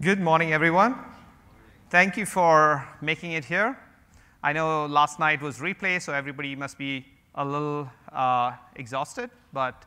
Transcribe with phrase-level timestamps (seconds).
[0.00, 0.94] Good morning, everyone.
[1.90, 3.76] Thank you for making it here.
[4.44, 9.86] I know last night was replay, so everybody must be a little uh, exhausted, but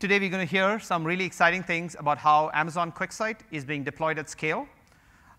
[0.00, 3.84] today we're going to hear some really exciting things about how Amazon QuickSight is being
[3.84, 4.68] deployed at scale.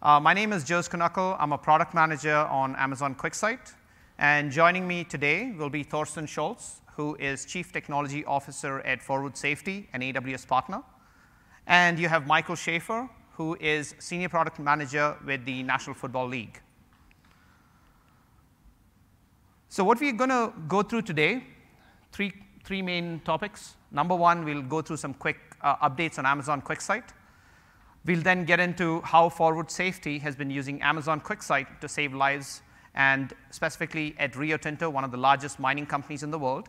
[0.01, 1.37] Uh, my name is Jose Kunnackal.
[1.39, 3.73] I'm a product manager on Amazon QuickSight.
[4.17, 9.37] And joining me today will be Thorsten Scholz, who is Chief Technology Officer at Forwood
[9.37, 10.81] Safety, an AWS partner.
[11.67, 13.07] And you have Michael Schaefer,
[13.39, 16.59] who is Senior Product Manager with the National Football League.
[19.69, 21.45] So what we're going to go through today,
[22.11, 22.33] three,
[22.65, 23.75] three main topics.
[23.91, 27.05] Number one, we'll go through some quick uh, updates on Amazon QuickSight.
[28.05, 32.61] We'll then get into how Forwood Safety has been using Amazon QuickSight to save lives,
[32.93, 36.67] and specifically at Rio Tinto, one of the largest mining companies in the world.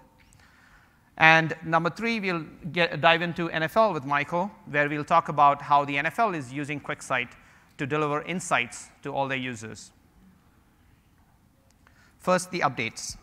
[1.21, 5.85] And number three, we'll get, dive into NFL with Michael, where we'll talk about how
[5.85, 7.29] the NFL is using QuickSight
[7.77, 9.93] to deliver insights to all their users.
[12.21, 13.19] First, the updates.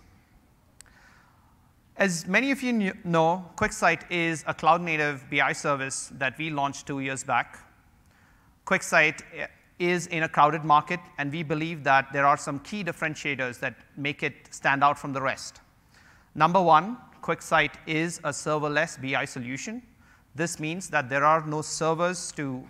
[1.98, 7.00] As many of you know, QuickSight is a cloud-native BI service that we launched two
[7.00, 7.58] years back.
[8.68, 9.48] QuickSight eh,
[9.80, 13.74] is in a crowded market, and we believe that there are some key differentiators that
[13.96, 15.62] make it stand out from the rest.
[16.36, 16.98] Number one,
[17.28, 19.82] QuickSight is a serverless BI solution.
[20.34, 22.66] This means that there are no servers to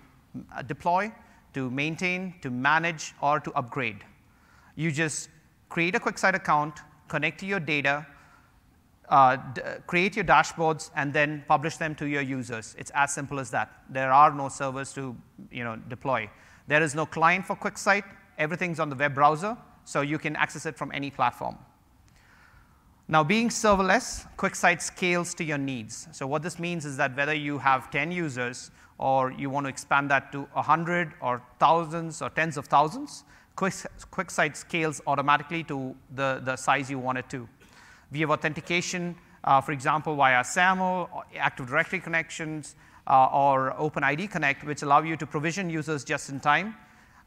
[0.55, 1.11] uh, deploy,
[1.53, 4.03] to maintain, to manage, or to upgrade.
[4.75, 5.29] You just
[5.69, 8.07] create a QuickSight account, connect to your data,
[9.09, 9.37] uh,
[9.85, 12.75] create your dashboards, and then publish them to your users.
[12.79, 13.83] It's as simple as that.
[13.91, 15.15] There are no servers to
[15.51, 16.31] you know, deploy.
[16.65, 18.05] There is no client for QuickSight.
[18.39, 19.55] Everything's on the web browser,
[19.85, 21.59] so you can access it from any platform.
[23.09, 26.09] Now, being serverless, QuickSight scales to your needs.
[26.11, 29.69] So what this means is that whether you have 10 users or you want to
[29.69, 33.23] expand that to 100 or thousands or tens of thousands,
[33.55, 37.47] QuickSight scales automatically to the, the size you want it to.
[38.11, 39.15] We have authentication,
[39.45, 42.75] uh, for example, via SAML, Active Directory connections,
[43.07, 46.75] uh, or OpenID Connect, which allow you to provision users just in time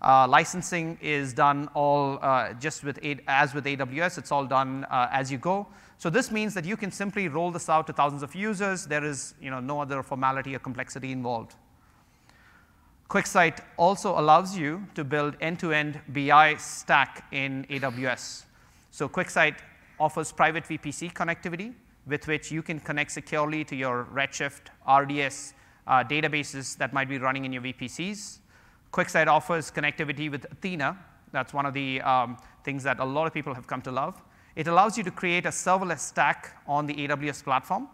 [0.02, 4.18] uh, licensing is done all uh, just with as with AWS.
[4.18, 5.66] It's all done uh, as you go.
[5.98, 8.86] So this means that you can simply roll this out to thousands of users.
[8.86, 11.54] There is you know, no other formality or complexity involved.
[13.10, 18.44] QuickSight also allows you to build end-to-end BI stack in AWS.
[18.92, 19.56] So QuickSight
[19.98, 21.74] offers private VPC connectivity
[22.06, 25.54] with which you can connect securely to your Redshift, RDS
[25.86, 28.38] uh, databases that might be running in your VPCs.
[28.92, 30.98] QuickSight offers connectivity with Athena.
[31.32, 34.20] That's one of the um, things that a lot of people have come to love.
[34.56, 37.88] It allows you to create a serverless stack on the AWS platform.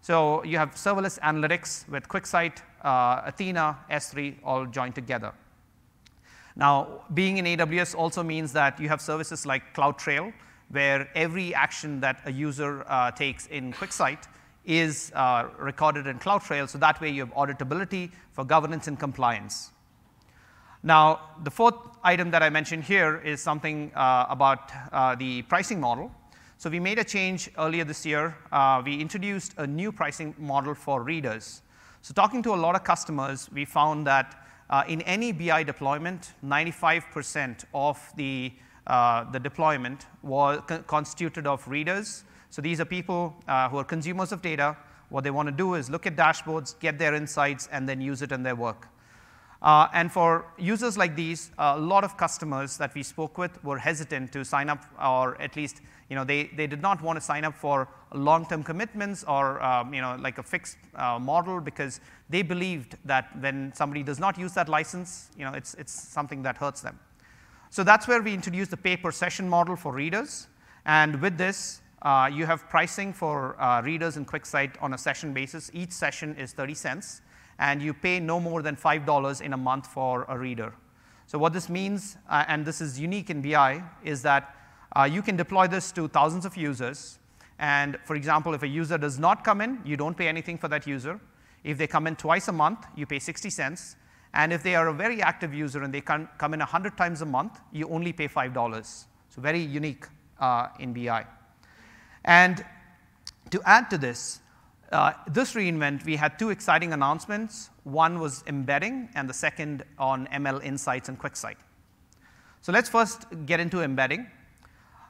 [0.00, 5.32] So you have serverless analytics with QuickSight, uh, Athena, S3 all joined together.
[6.56, 10.32] Now, being in AWS also means that you have services like CloudTrail,
[10.70, 14.24] where every action that a user uh, takes in QuickSight
[14.64, 19.70] is uh, recorded in CloudTrail, so that way you have auditability for governance and compliance.
[20.82, 25.78] Now, the fourth item that I mentioned here is something uh, about uh, the pricing
[25.78, 26.10] model.
[26.56, 28.34] So we made a change earlier this year.
[28.50, 31.60] Uh, we introduced a new pricing model for readers.
[32.00, 36.32] So talking to a lot of customers, we found that uh, in any BI deployment,
[36.42, 38.50] 95% of the,
[38.86, 42.24] uh, the deployment was co constituted of readers.
[42.48, 44.78] So these are people uh, who are consumers of data.
[45.10, 48.22] What they want to do is look at dashboards, get their insights, and then use
[48.22, 48.88] it in their work.
[49.62, 53.76] Uh, and for users like these, a lot of customers that we spoke with were
[53.76, 57.20] hesitant to sign up, or at least you know, they, they did not want to
[57.20, 62.00] sign up for long-term commitments or um, you know, like a fixed uh, model because
[62.28, 66.42] they believed that when somebody does not use that license, you know, it's, it's something
[66.42, 66.98] that hurts them.
[67.68, 70.48] So that's where we introduced the pay-per-session model for readers.
[70.86, 75.32] And with this, uh, you have pricing for uh, readers in QuickSight on a session
[75.32, 75.70] basis.
[75.72, 77.20] Each session is 30 cents
[77.60, 80.72] and you pay no more than $5 in a month for a reader.
[81.26, 84.56] So what this means, uh, and this is unique in BI, is that
[84.96, 87.18] uh, you can deploy this to thousands of users.
[87.58, 90.68] And for example, if a user does not come in, you don't pay anything for
[90.68, 91.20] that user.
[91.62, 93.96] If they come in twice a month, you pay 60 cents.
[94.32, 97.26] And if they are a very active user and they come in 100 times a
[97.26, 99.04] month, you only pay $5.
[99.28, 100.06] So very unique
[100.40, 101.26] uh, in BI.
[102.24, 102.64] And
[103.50, 104.40] to add to this,
[104.92, 107.70] uh, this reInvent, we had two exciting announcements.
[107.84, 111.56] One was embedding, and the second on ML Insights and QuickSight.
[112.60, 114.26] So let's first get into embedding.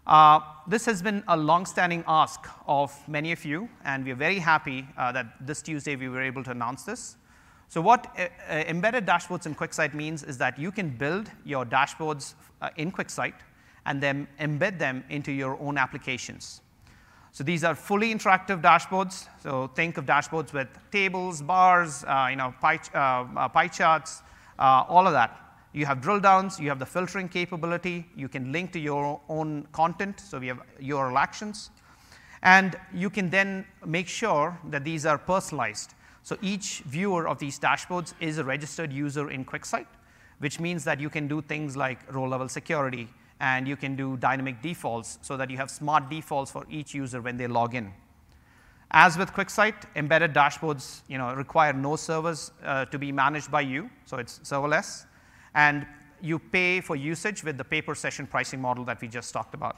[0.07, 4.87] Uh, this has been a long-standing ask of many of you, and we're very happy
[4.99, 7.17] uh, that this Tuesday we were able to announce this.
[7.69, 11.65] So what uh, uh, embedded dashboards in QuickSight means is that you can build your
[11.65, 12.35] dashboards
[12.77, 13.35] in QuickSight
[13.87, 16.61] and then embed them into your own applications.
[17.33, 19.29] So these are fully interactive dashboards.
[19.43, 24.23] So think of dashboards with tables, bars, uh, you know, pie, uh, uh, pie charts,
[24.59, 25.37] all of that.
[25.73, 29.69] You have drill downs, you have the filtering capability, you can link to your own
[29.71, 31.71] content, so we have URL actions.
[32.43, 35.95] And you can then make sure that these are personalized.
[36.25, 39.87] So each viewer of these dashboards is a registered user in QuickSight,
[40.39, 43.09] which means that you can do things like row level security,
[43.41, 47.21] and you can do dynamic defaults so that you have smart defaults for each user
[47.21, 47.93] when they log in.
[48.93, 53.63] As with QuickSight, embedded dashboards you know, require no servers uh, to be managed by
[53.63, 55.07] you, so it's serverless.
[55.55, 55.87] And
[56.21, 59.77] you pay for usage with the pay-per-session pricing model that we just talked about.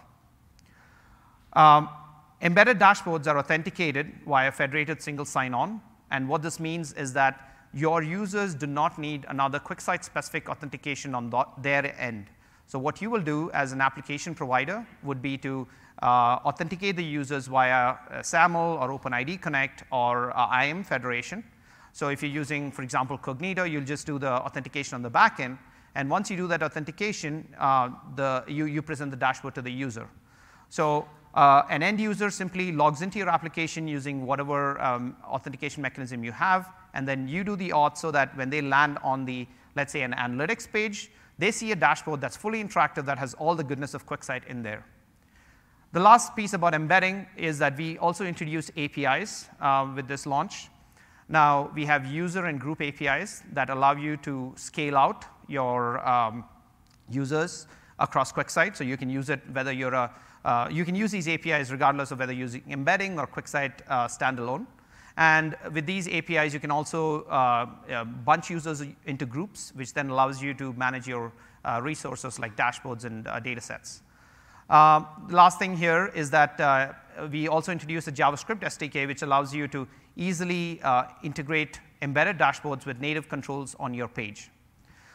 [1.53, 1.88] Um,
[2.41, 5.81] embedded dashboards are authenticated via federated single sign-on,
[6.11, 11.32] and what this means is that your users do not need another QuickSight-specific authentication on
[11.58, 12.26] their end.
[12.72, 15.69] So what you will do as an application provider would be to
[16.02, 21.44] uh, authenticate the users via uh, SAML or OpenID Connect or uh, IAM Federation.
[21.92, 25.38] So if you're using, for example, Cognito, you'll just do the authentication on the back
[25.38, 25.58] end.
[25.96, 29.70] And once you do that authentication, uh, the, you, you present the dashboard to the
[29.70, 30.08] user.
[30.70, 36.24] So uh, an end user simply logs into your application using whatever um, authentication mechanism
[36.24, 39.46] you have, and then you do the auth so that when they land on the,
[39.76, 43.55] let's say, an analytics page, they see a dashboard that's fully interactive that has all
[43.55, 44.84] the goodness of QuickSight in there.
[45.93, 50.69] The last piece about embedding is that we also introduced APIs uh, with this launch.
[51.29, 56.44] Now, we have user and group APIs that allow you to scale out your um,
[57.11, 57.67] users
[57.99, 58.76] across QuickSight.
[58.76, 60.11] So you can use it whether you're a,
[60.44, 64.08] uh, you can use these APIs regardless of whether you're using embedding or QuickSight uh,
[64.08, 64.67] standalone.
[65.22, 70.10] And with these APIs, you can also uh, uh, bunch users into groups, which then
[70.10, 71.32] allows you to manage your
[71.64, 74.02] uh, resources like dashboards and uh, data sets.
[74.69, 76.92] Um, the last thing here is that uh,
[77.30, 79.86] we also introduced a JavaScript SDK, which allows you to
[80.16, 84.50] easily uh, integrate embedded dashboards with native controls on your page.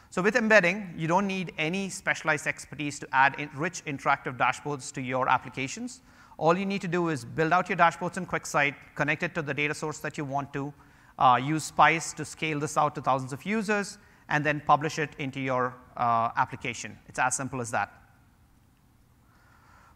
[0.08, 4.90] So with embedding, you don't need any specialized expertise to add in rich interactive dashboards
[4.94, 6.00] to your applications.
[6.38, 9.42] All you need to do is build out your dashboards in QuickSight, connect it to
[9.42, 10.72] the data source that you want to,
[11.18, 13.98] uh, use Spice to scale this out to thousands of users,
[14.28, 16.96] and then publish it into your uh, application.
[17.08, 17.92] It's as simple as that.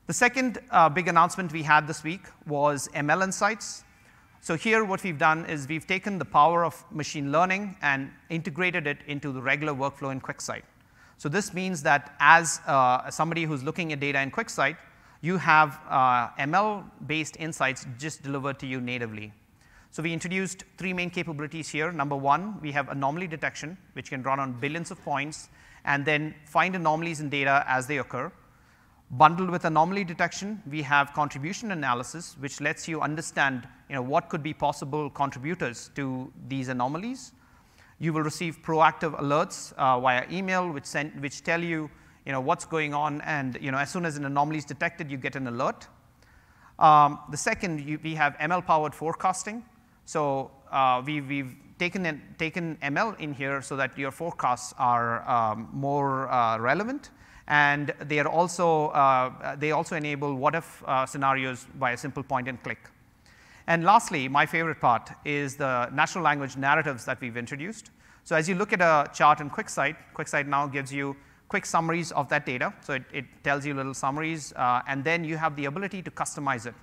[0.09, 3.85] The second uh, big announcement we had this week was ML Insights.
[4.41, 8.89] So here what we've done is we've taken the power of machine learning and integrated
[8.89, 10.63] it into the regular workflow in QuickSight.
[11.19, 14.77] So this means that as uh, somebody who's looking at data in QuickSight,
[15.23, 19.33] you have uh, ML-based insights just delivered to you natively.
[19.91, 21.93] So we introduced three main capabilities here.
[21.93, 25.49] Number one, we have anomaly detection, which can run on billions of points
[25.85, 28.33] and then find anomalies in data as they occur.
[29.13, 34.29] Bundled with anomaly detection, we have contribution analysis, which lets you understand you know, what
[34.29, 37.33] could be possible contributors to these anomalies.
[38.01, 41.91] You will receive proactive alerts uh, via email, which, send, which tell you
[42.27, 45.11] you know, what's going on, and you know, as soon as an anomaly is detected,
[45.11, 45.87] you get an alert.
[46.79, 49.65] Um, the second, you, we have ML-powered forecasting.
[50.05, 55.69] So uh, we, we've taken, taken ML in here so that your forecasts are um,
[55.73, 57.11] more uh, relevant,
[57.49, 62.49] and they are also uh, they also enable what-if uh, scenarios by a simple point
[62.49, 62.79] and click.
[63.67, 67.91] And lastly, my favorite part is the natural language narratives that we've introduced.
[68.25, 71.17] So as you look at a chart in QuickSight, QuickSight now gives you
[71.53, 72.73] quick summaries of that data.
[72.87, 76.11] So it, it tells you little summaries, uh, and then you have the ability to
[76.11, 76.75] customize it.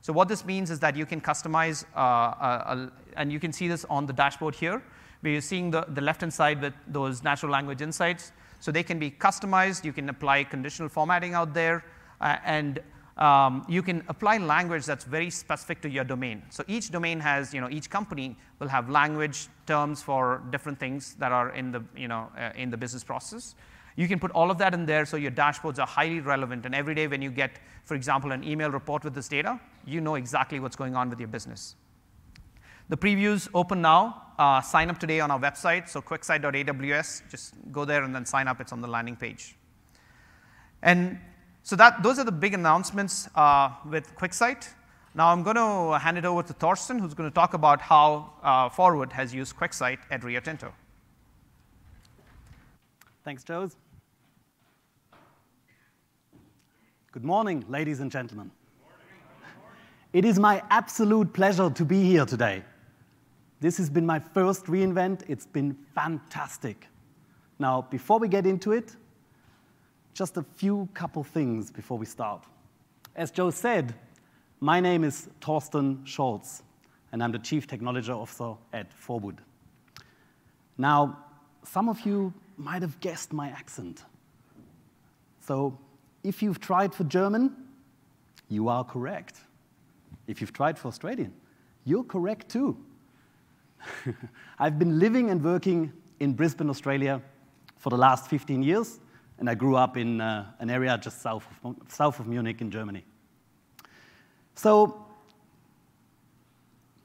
[0.00, 3.52] So what this means is that you can customize, uh, a, a, and you can
[3.52, 4.82] see this on the dashboard here,
[5.20, 8.32] where you're seeing the, the left-hand side with those natural language insights.
[8.60, 9.84] So they can be customized.
[9.84, 11.84] You can apply conditional formatting out there,
[12.20, 12.80] uh, and
[13.18, 16.42] um, you can apply language that's very specific to your domain.
[16.48, 21.14] So each domain has, you know, each company will have language terms for different things
[21.18, 23.54] that are in the, you know, uh, in the business process.
[23.96, 26.66] You can put all of that in there so your dashboards are highly relevant.
[26.66, 27.52] And every day when you get,
[27.84, 31.20] for example, an email report with this data, you know exactly what's going on with
[31.20, 31.76] your business.
[32.88, 34.22] The preview's open now.
[34.38, 37.22] Uh, sign up today on our website, so quicksight.aws.
[37.30, 38.60] Just go there and then sign up.
[38.60, 39.54] It's on the landing page.
[40.82, 41.18] And
[41.62, 44.68] so that, those are the big announcements uh, with QuickSight.
[45.14, 48.32] Now I'm going to hand it over to Thorsten, who's going to talk about how
[48.42, 50.74] uh, Forwood has used QuickSight at Rio Tinto.
[53.24, 53.74] Thanks, Jose.
[57.14, 58.50] Good morning, ladies and gentlemen.
[60.12, 62.64] It is my absolute pleasure to be here today.
[63.60, 65.22] This has been my first reInvent.
[65.28, 66.88] It's been fantastic.
[67.60, 68.96] Now, before we get into it,
[70.12, 72.46] just a few couple things before we start.
[73.14, 73.94] As Joe said,
[74.58, 76.62] my name is Thorsten Scholz,
[77.12, 79.38] and I'm the Chief Technology Officer at Forwood.
[80.76, 81.16] Now,
[81.62, 84.02] some of you might have guessed my accent.
[85.38, 85.78] So
[86.24, 87.54] if you've tried for German,
[88.48, 89.38] you are correct.
[90.26, 91.32] If you've tried for Australian,
[91.84, 92.76] you're correct too.
[94.58, 97.20] I've been living and working in Brisbane, Australia
[97.76, 98.98] for the last 15 years,
[99.38, 102.70] and I grew up in uh, an area just south of, south of Munich in
[102.70, 103.04] Germany.
[104.54, 105.04] So,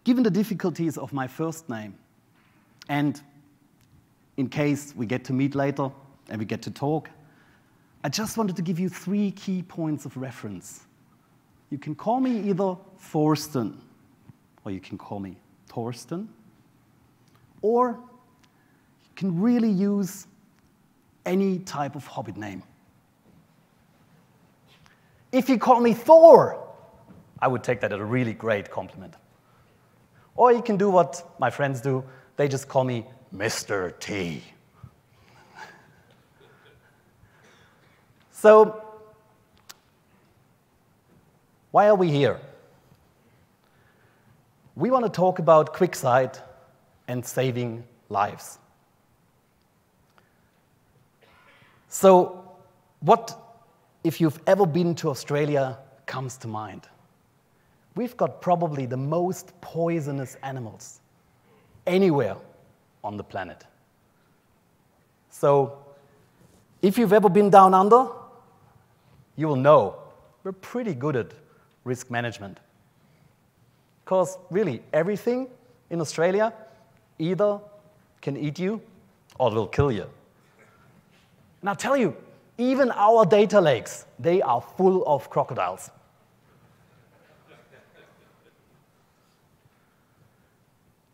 [0.05, 1.95] given the difficulties of my first name,
[2.87, 3.21] and
[4.37, 5.91] in case we get to meet later
[6.29, 7.09] and we get to talk,
[8.03, 10.85] I just wanted to give you three key points of reference.
[11.69, 13.81] You can call me either Thorsten,
[14.63, 15.37] or you can call me
[15.67, 16.29] Thorsten,
[17.61, 20.27] or you can really use
[21.25, 22.63] any type of hobbit name.
[25.31, 26.65] If you call me Thor,
[27.41, 29.15] I would take that as a really great compliment.
[30.35, 32.03] Or you can do what my friends do,
[32.37, 33.97] they just call me Mr.
[33.99, 34.41] T.
[38.41, 38.81] so,
[41.71, 42.39] why are we here?
[44.77, 46.41] We want to talk about QuickSight
[47.09, 48.57] and saving lives.
[51.89, 52.49] So,
[53.01, 53.37] what,
[54.05, 56.87] if you've ever been to Australia, comes to mind?
[57.95, 61.01] We've got probably the most poisonous animals
[61.85, 62.37] anywhere
[63.03, 63.65] on the planet.
[65.29, 65.77] So,
[66.81, 68.07] if you've ever been down under,
[69.39, 69.95] you will know
[70.43, 71.31] we're pretty good at
[71.85, 72.59] risk management.
[74.03, 75.47] Because really, everything
[75.89, 76.53] in Australia
[77.19, 77.59] either
[78.21, 78.81] can eat you
[79.37, 80.05] or will kill you.
[81.61, 82.17] And I'll tell you,
[82.57, 85.89] even our data lakes, they are full of crocodiles.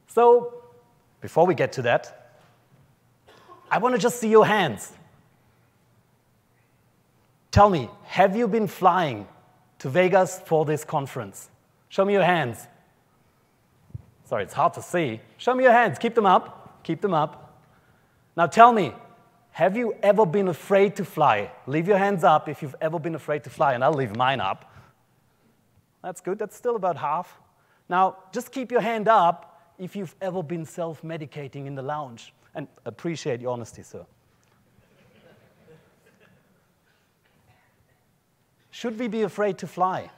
[0.08, 0.64] so,
[1.22, 2.40] before we get to that,
[3.70, 4.94] I want to just see your hands.
[7.56, 9.26] Tell me, have you been flying
[9.80, 11.50] to Vegas for this conference?
[11.88, 12.68] Show me your hands.
[14.26, 15.22] Sorry, it's hard to see.
[15.38, 15.98] Show me your hands.
[15.98, 16.84] Keep them up.
[16.84, 17.58] Keep them up.
[18.36, 18.94] Now tell me,
[19.52, 21.50] have you ever been afraid to fly?
[21.66, 24.42] Leave your hands up if you've ever been afraid to fly, and I'll leave mine
[24.42, 24.70] up.
[26.04, 26.38] That's good.
[26.38, 27.40] That's still about half.
[27.88, 32.34] Now, just keep your hand up if you've ever been self medicating in the lounge.
[32.54, 34.06] And appreciate your honesty, sir.
[38.76, 40.12] Should we be afraid to fly?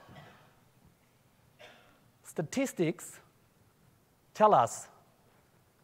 [2.24, 3.20] Statistics
[4.34, 4.88] tell us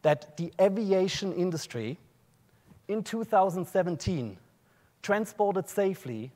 [0.01, 1.97] that the aviation industry
[2.89, 4.35] in 2017
[5.01, 6.33] transported safely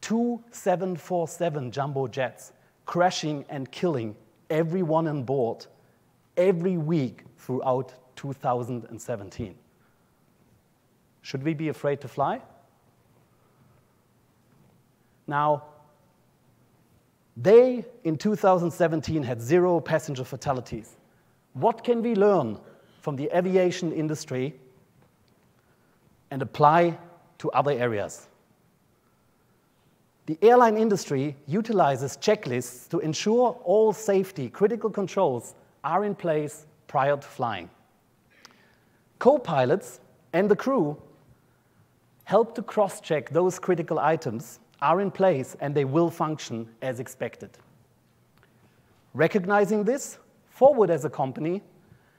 [0.02, 2.54] two 747 jumbo jets
[2.86, 4.16] crashing and killing
[4.50, 5.66] everyone on board
[6.38, 9.56] every week throughout 2017.
[11.22, 12.42] Should we be afraid to fly?
[15.26, 15.64] Now,
[17.38, 20.98] they in 2017 had zero passenger fatalities.
[21.54, 22.60] What can we learn
[23.00, 24.56] from the aviation industry
[26.34, 26.98] and apply
[27.38, 28.28] to other areas?
[30.26, 37.18] The airline industry utilizes checklists to ensure all safety critical controls are in place prior
[37.18, 37.70] to flying.
[39.20, 40.00] Co-pilots
[40.34, 40.98] and the crew
[42.24, 47.52] help to cross-check those critical items are in place and they will function as expected.
[49.14, 50.18] Recognizing this,
[50.50, 51.62] Forwood as a company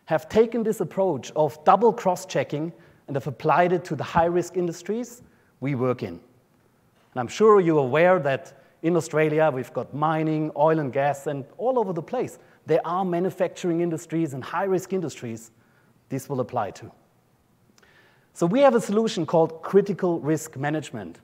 [0.05, 2.73] have taken this approach of double cross-checking
[3.07, 5.23] and have applied it to the high-risk industries
[5.61, 6.09] we work in.
[6.11, 11.45] And I'm sure you're aware that in Australia we've got mining, oil and gas, and
[11.59, 15.51] all over the place there are manufacturing industries and high-risk industries
[16.09, 16.91] this will apply to.
[18.33, 21.21] So we have a solution called critical risk management.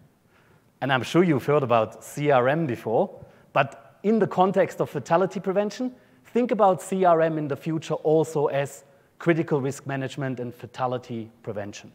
[0.81, 5.93] And I'm sure you've heard about CRM before, but in the context of fatality prevention,
[6.27, 8.85] think about CRM in the future also as
[9.21, 11.93] critical risk management and fatality prevention.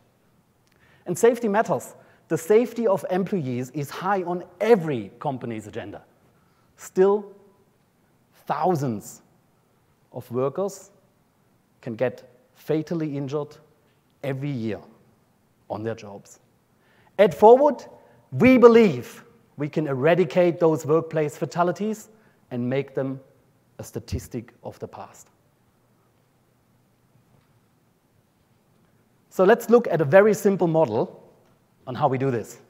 [1.07, 1.95] And safety matters.
[2.27, 6.03] The safety of employees is high on every company's agenda.
[6.77, 7.33] Still,
[8.45, 9.23] thousands
[10.13, 10.91] of workers
[11.81, 13.57] can get fatally injured
[14.23, 14.79] every year
[15.69, 16.39] on their jobs.
[17.17, 17.87] At Forwood,
[18.33, 19.23] we believe
[19.57, 22.09] we can eradicate those workplace fatalities
[22.51, 23.19] and make them
[23.79, 25.29] a statistic of the past.
[29.35, 31.21] So let's look at a very simple model
[31.85, 32.61] on how we do this.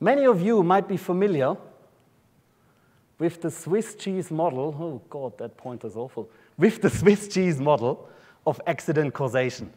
[0.00, 1.58] Many of you might be familiar
[3.18, 4.74] with the Swiss cheese model.
[4.80, 6.30] Oh, God, that pointer is awful.
[6.56, 8.08] With the Swiss cheese model
[8.46, 9.70] of accident causation.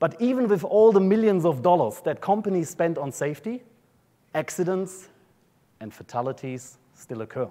[0.00, 3.62] But even with all the millions of dollars that companies spend on safety,
[4.34, 5.10] accidents
[5.78, 7.48] and fatalities still occur.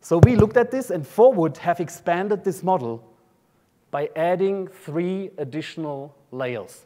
[0.00, 3.04] So we looked at this and Forwood have expanded this model
[3.90, 6.84] by adding three additional layers.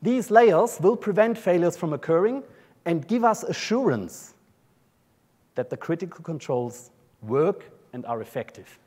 [0.00, 2.44] These layers will prevent failures from occurring
[2.84, 4.34] and give us assurance
[5.56, 6.90] that the critical controls
[7.22, 8.78] work and are effective.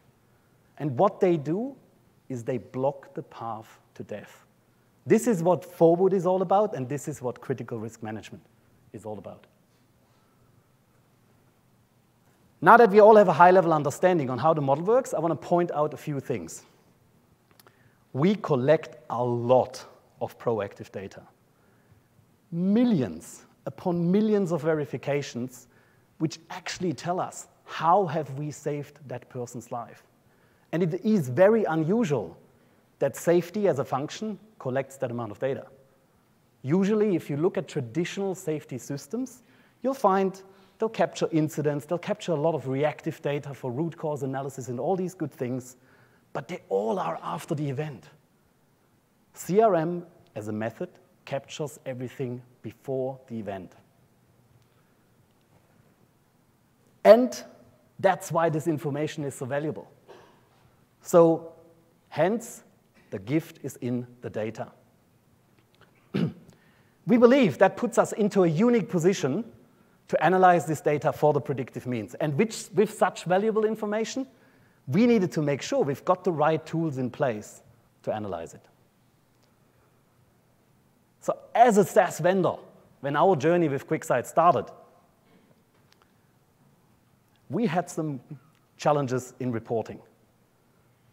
[0.77, 1.75] And what they do
[2.29, 4.45] is they block the path to death.
[5.05, 8.43] This is what Forwood is all about, and this is what critical risk management
[8.93, 9.47] is all about.
[12.61, 15.19] Now that we all have a high level understanding on how the model works, I
[15.19, 16.63] want to point out a few things.
[18.13, 19.83] We collect a lot
[20.21, 21.23] of proactive data.
[22.51, 25.67] Millions upon millions of verifications
[26.19, 30.03] which actually tell us how have we saved that person's life.
[30.71, 32.37] And it is very unusual
[32.99, 35.65] that safety as a function collects that amount of data.
[36.61, 39.41] Usually, if you look at traditional safety systems,
[39.81, 40.39] you'll find
[40.81, 44.79] they'll capture incidents, they'll capture a lot of reactive data for root cause analysis and
[44.79, 45.77] all these good things,
[46.33, 48.09] but they all are after the event.
[49.35, 50.01] CRM,
[50.33, 50.89] as a method,
[51.23, 53.73] captures everything before the event.
[57.03, 57.43] And
[57.99, 59.87] that's why this information is so valuable.
[61.03, 61.53] So,
[62.09, 62.63] hence,
[63.11, 64.71] the gift is in the data.
[67.05, 69.45] we believe that puts us into a unique position
[70.11, 72.15] to analyze this data for the predictive means.
[72.15, 74.27] And which, with such valuable information,
[74.85, 77.61] we needed to make sure we've got the right tools in place
[78.03, 78.61] to analyze it.
[81.21, 82.55] So as a SaaS vendor,
[82.99, 84.65] when our journey with QuickSight started,
[87.49, 88.19] we had some
[88.75, 90.01] challenges in reporting.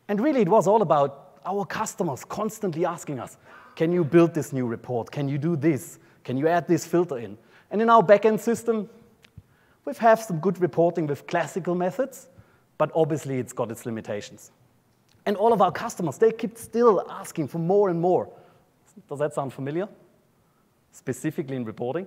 [0.08, 3.36] And really, it was all about our customers constantly asking us,
[3.76, 5.12] can you build this new report?
[5.12, 6.00] Can you do this?
[6.24, 7.38] Can you add this filter in?
[7.70, 8.88] And in our backend system,
[9.84, 12.28] we have some good reporting with classical methods,
[12.76, 14.50] but obviously it's got its limitations.
[15.26, 18.30] And all of our customers, they keep still asking for more and more.
[19.08, 19.88] Does that sound familiar?
[20.92, 22.06] Specifically in reporting,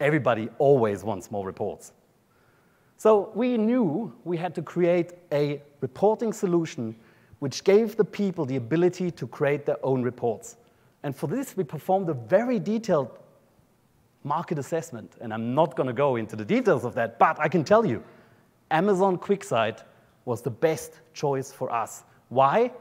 [0.00, 1.92] everybody always wants more reports.
[2.96, 6.94] So we knew we had to create a reporting solution
[7.40, 10.56] which gave the people the ability to create their own reports.
[11.02, 13.18] And for this, we performed a very detailed
[14.24, 15.16] market assessment.
[15.20, 17.86] And I'm not going to go into the details of that, but I can tell
[17.86, 18.02] you,
[18.70, 19.84] Amazon QuickSight
[20.24, 22.02] was the best choice for us.
[22.30, 22.72] Why?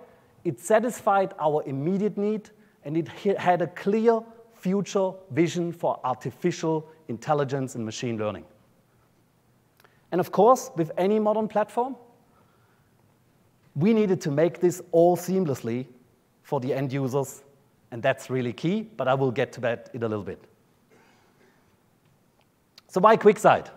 [0.44, 2.50] It satisfied our immediate need,
[2.84, 4.22] and it had a clear
[4.56, 8.46] future vision for artificial intelligence and machine learning.
[10.12, 11.96] And of course, with any modern platform,
[13.76, 15.88] we needed to make this all seamlessly
[16.44, 17.44] for the end users,
[17.92, 20.44] and that's really key, but I will get to that in a little bit.
[22.94, 23.70] So why QuickSight?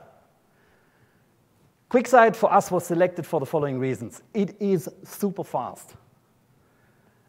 [1.90, 4.20] QuickSight for us was selected for the following reasons.
[4.34, 5.94] It is super fast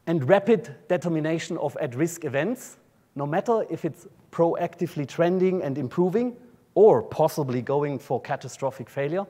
[0.05, 2.75] and rapid determination of at-risk events,
[3.15, 6.35] no matter if it's proactively trending and improving
[6.75, 9.25] or possibly going for catastrophic failure,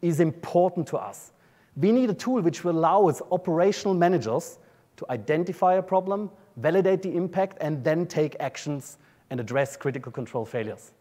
[0.00, 1.32] is important to us
[1.76, 4.58] we need a tool which will allow us operational managers
[4.96, 8.98] to identify a problem, validate the impact, and then take actions
[9.30, 10.92] and address critical control failures.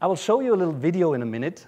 [0.00, 1.66] I will show you a little video in a minute,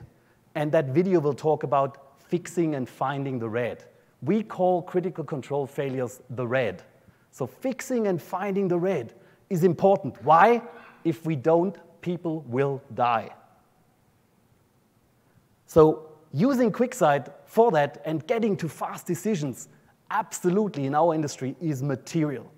[0.54, 3.84] and that video will talk about fixing and finding the red.
[4.22, 6.82] We call critical control failures the red.
[7.30, 9.14] So fixing and finding the red
[9.48, 10.22] is important.
[10.22, 10.60] Why?
[11.04, 13.30] If we don't, people will die.
[15.66, 19.68] So using QuickSight for that and getting to fast decisions,
[20.10, 22.50] absolutely in our industry is material.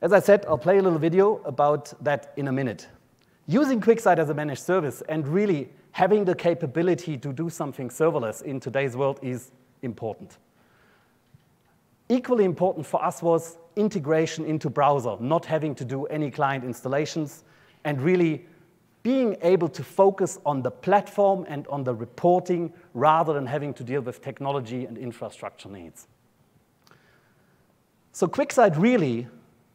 [0.00, 2.88] As I said, I'll play a little video about that in a minute.
[3.46, 8.42] Using QuickSight as a managed service and really having the capability to do something serverless
[8.42, 9.52] in today's world is
[9.82, 10.38] important.
[12.08, 17.44] Equally important for us was integration into browser, not having to do any client installations,
[17.84, 18.46] and really
[19.02, 23.84] being able to focus on the platform and on the reporting rather than having to
[23.84, 26.08] deal with technology and infrastructure needs.
[28.12, 29.26] So QuickSight really,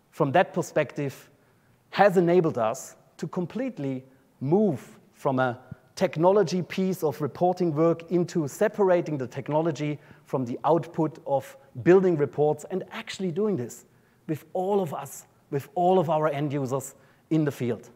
[0.10, 1.30] from that perspective,
[1.92, 4.04] has enabled us to completely
[4.42, 5.60] move from a
[5.96, 12.66] technology piece of reporting work into separating the technology from the output of building reports
[12.72, 13.86] and actually doing this
[14.28, 16.96] with all of us, with all of our end users
[17.30, 17.90] in the field.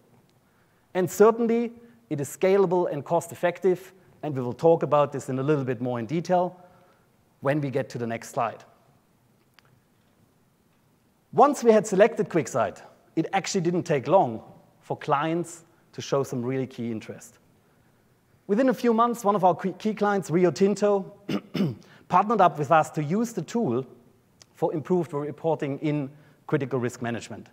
[0.94, 1.72] And certainly,
[2.10, 5.64] it is scalable and cost effective, and we will talk about this in a little
[5.64, 6.60] bit more in detail
[7.40, 8.66] when we get to the next slide.
[11.32, 12.82] Once we had selected QuickSight,
[13.16, 14.42] it actually didn't take long
[14.84, 17.40] for clients to show some really key interest.
[18.46, 21.14] Within a few months, one of our key clients, Rio Tinto,
[22.10, 23.86] partnered up with us to use the tool
[24.54, 26.12] for improved reporting in
[26.46, 27.48] critical risk management.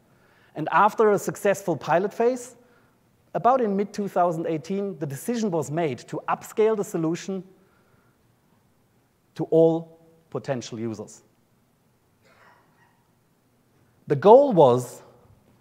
[0.57, 2.57] And after a successful pilot phase,
[3.33, 7.45] about in mid-2018, the decision was made to upscale the solution
[9.37, 11.23] to all potential users.
[14.09, 15.03] The goal was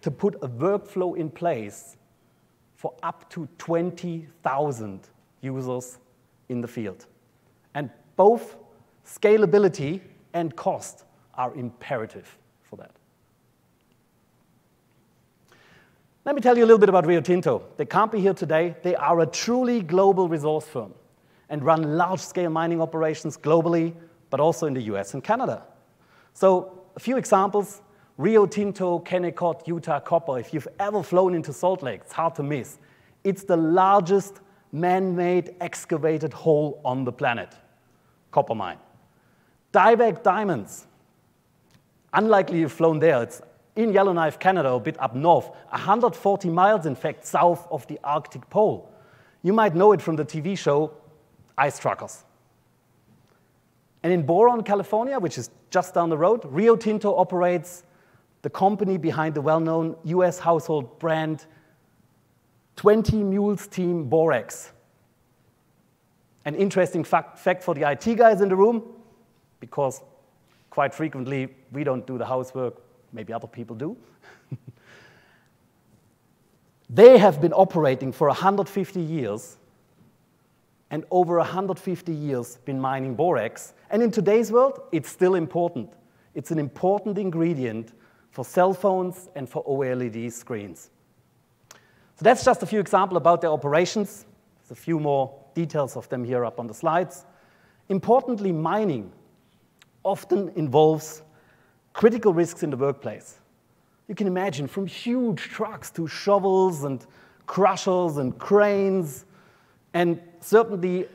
[0.02, 1.96] to put a workflow in place
[2.76, 5.00] for up to 20,000
[5.42, 5.98] users
[6.48, 7.06] in the field.
[7.74, 8.56] And both
[9.06, 10.00] scalability
[10.32, 12.92] and cost are imperative for that.
[16.24, 17.62] Let me tell you a little bit about Rio Tinto.
[17.76, 18.76] They can't be here today.
[18.82, 20.94] They are a truly global resource firm
[21.48, 23.94] and run large-scale mining operations globally,
[24.28, 25.62] but also in the US and Canada.
[26.34, 27.80] So a few examples,
[28.20, 30.38] Rio Tinto, Kennecott, Utah Copper.
[30.38, 32.76] If you've ever flown into Salt Lake, it's hard to miss.
[33.24, 34.40] It's the largest
[34.72, 37.54] man-made excavated hole on the planet,
[38.30, 38.76] copper mine.
[39.72, 40.86] Diavik Diamonds.
[42.12, 43.22] Unlikely you've flown there.
[43.22, 43.40] It's
[43.74, 48.50] in Yellowknife, Canada, a bit up north, 140 miles, in fact, south of the Arctic
[48.50, 48.92] Pole.
[49.42, 50.92] You might know it from the TV show
[51.56, 52.24] Ice Truckers.
[54.02, 57.84] And in Boron, California, which is just down the road, Rio Tinto operates
[58.42, 61.46] the company behind the well-known US household brand
[62.76, 64.72] 20 Mules Team Borax.
[66.46, 68.82] An interesting fact, fact for the IT guys in the room,
[69.60, 70.00] because
[70.70, 72.80] quite frequently we don't do the housework,
[73.12, 73.96] maybe other people do.
[76.88, 79.58] they have been operating for 150 years
[80.90, 83.74] and over 150 years been mining borax.
[83.90, 85.92] And in today's world, it's still important.
[86.34, 87.92] It's an important ingredient
[88.40, 90.88] for cell phones and for OLED screens.
[92.16, 94.24] So that's just a few examples about their operations.
[94.56, 97.26] There's a few more details of them here up on the slides.
[97.90, 99.12] Importantly, mining
[100.04, 101.20] often involves
[101.92, 103.40] critical risks in the workplace.
[104.08, 107.04] You can imagine from huge trucks to shovels and
[107.44, 109.26] crushers and cranes,
[109.92, 111.08] and certainly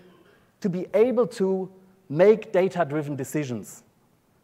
[0.62, 1.72] to be able to
[2.08, 3.82] make data-driven decisions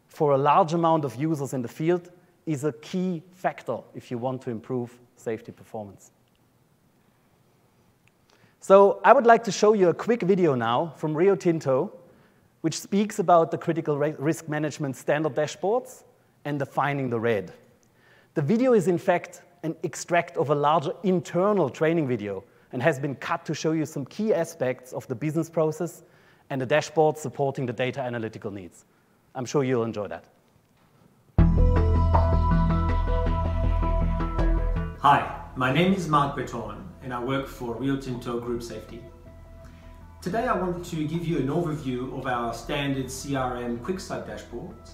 [0.08, 2.10] for a large amount of users in the field
[2.46, 6.10] is a key factor if you want to improve safety performance.
[8.60, 11.92] So I would like to show you a quick video now from Rio Tinto,
[12.60, 16.04] which speaks about the critical risk management standard dashboards
[16.44, 17.52] and defining the red.
[18.34, 22.98] The video is, in fact, an extract of a larger internal training video and has
[22.98, 26.02] been cut to show you some key aspects of the business process
[26.50, 28.84] and the dashboard supporting the data analytical needs.
[29.34, 30.24] I'm sure you'll enjoy that.
[35.02, 39.02] Hi, my name is Mark Breton and I work for Rio Tinto Group Safety.
[40.20, 44.90] Today I want to give you an overview of our standard CRM QuickSight dashboards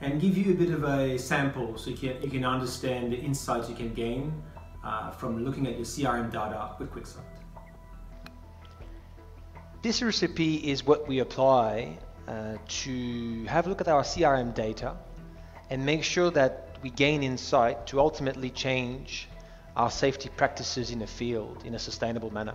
[0.00, 3.18] and give you a bit of a sample so you can, you can understand the
[3.18, 4.32] insights you can gain
[4.82, 7.28] uh, from looking at your CRM data with QuickSight.
[9.82, 14.96] This recipe is what we apply uh, to have a look at our CRM data
[15.68, 19.28] and make sure that we gain insight to ultimately change
[19.76, 22.54] our safety practices in the field in a sustainable manner.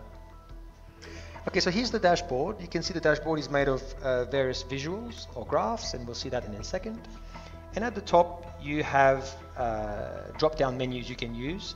[1.48, 2.62] Okay, so here's the dashboard.
[2.62, 6.16] You can see the dashboard is made of uh, various visuals or graphs, and we'll
[6.16, 7.00] see that in a second.
[7.76, 11.76] And at the top, you have uh, drop-down menus you can use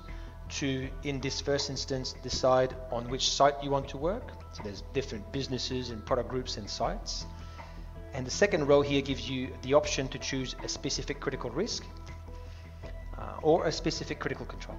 [0.50, 4.32] to, in this first instance, decide on which site you want to work.
[4.54, 7.26] So there's different businesses and product groups and sites.
[8.14, 11.84] And the second row here gives you the option to choose a specific critical risk
[13.18, 14.78] uh, or a specific critical control.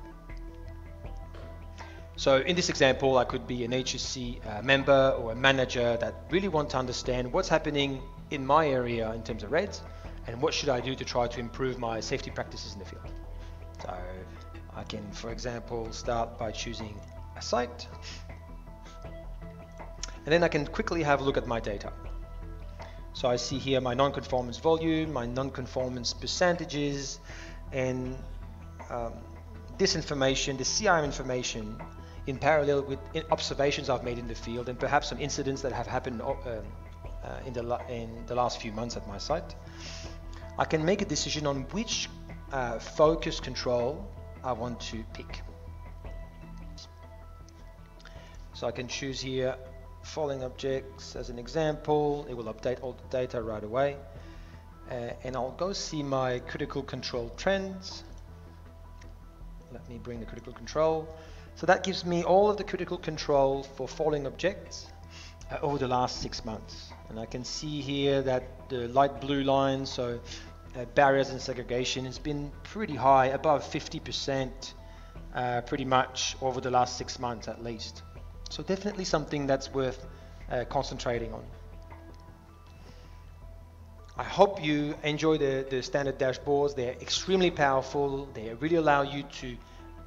[2.16, 6.14] So in this example, I could be an HSC uh, member or a manager that
[6.31, 8.00] really want to understand what's happening
[8.31, 9.83] in my area in terms of REDS
[10.27, 13.03] and what should I do to try to improve my safety practices in the field.
[13.83, 13.94] So
[14.77, 16.94] I can, for example, start by choosing
[17.37, 17.88] a site
[20.24, 21.92] and then I can quickly have a look at my data.
[23.12, 27.20] So I see here my non-conformance volume, my non-conformance percentages,
[27.72, 28.16] and
[28.90, 29.12] um,
[29.79, 31.77] this information, the CRM information,
[32.26, 32.98] in parallel with
[33.30, 36.62] observations I've made in the field and perhaps some incidents that have happened uh, uh,
[37.46, 39.54] in, the in the last few months at my site,
[40.58, 42.08] I can make a decision on which
[42.52, 44.08] uh, focus control
[44.42, 45.42] I want to pick.
[48.54, 49.56] So I can choose here
[50.02, 52.26] falling objects as an example.
[52.28, 53.96] It will update all the data right away.
[54.90, 58.04] Uh, and I'll go see my critical control trends.
[59.72, 61.08] Let me bring the critical control.
[61.57, 64.87] So that gives me all of the critical control for falling objects
[65.51, 66.90] uh, over the last six months.
[67.09, 70.19] And I can see here that the light blue line, so
[70.77, 74.51] uh, barriers and segregation, has been pretty high, above 50%
[75.35, 78.03] uh, pretty much over the last six months at least.
[78.51, 80.07] So definitely something that's worth
[80.51, 81.45] uh, concentrating on.
[84.17, 86.77] I hope you enjoy the, the standard dashboards.
[86.77, 88.29] They're extremely powerful.
[88.33, 89.57] They really allow you to,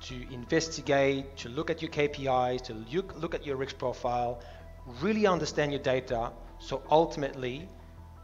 [0.01, 4.41] to investigate, to look at your KPIs, to look, look at your risk profile,
[5.01, 6.31] really understand your data.
[6.59, 7.67] So ultimately,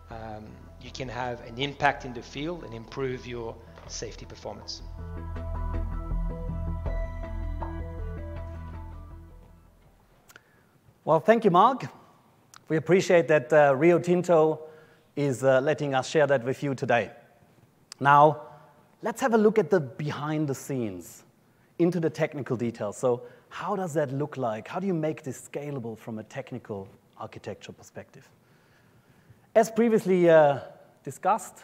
[0.09, 0.45] um,
[0.81, 3.55] you can have an impact in the field and improve your
[3.87, 4.81] safety performance.
[11.05, 11.85] Well, thank you, Mark.
[12.69, 14.61] We appreciate that uh, Rio Tinto
[15.15, 17.11] is uh, letting us share that with you today.
[17.99, 18.41] Now,
[19.01, 21.23] let's have a look at the behind the scenes,
[21.79, 22.97] into the technical details.
[22.97, 24.67] So, how does that look like?
[24.67, 28.27] How do you make this scalable from a technical architecture perspective?
[29.55, 30.59] As previously uh,
[31.03, 31.59] discussed,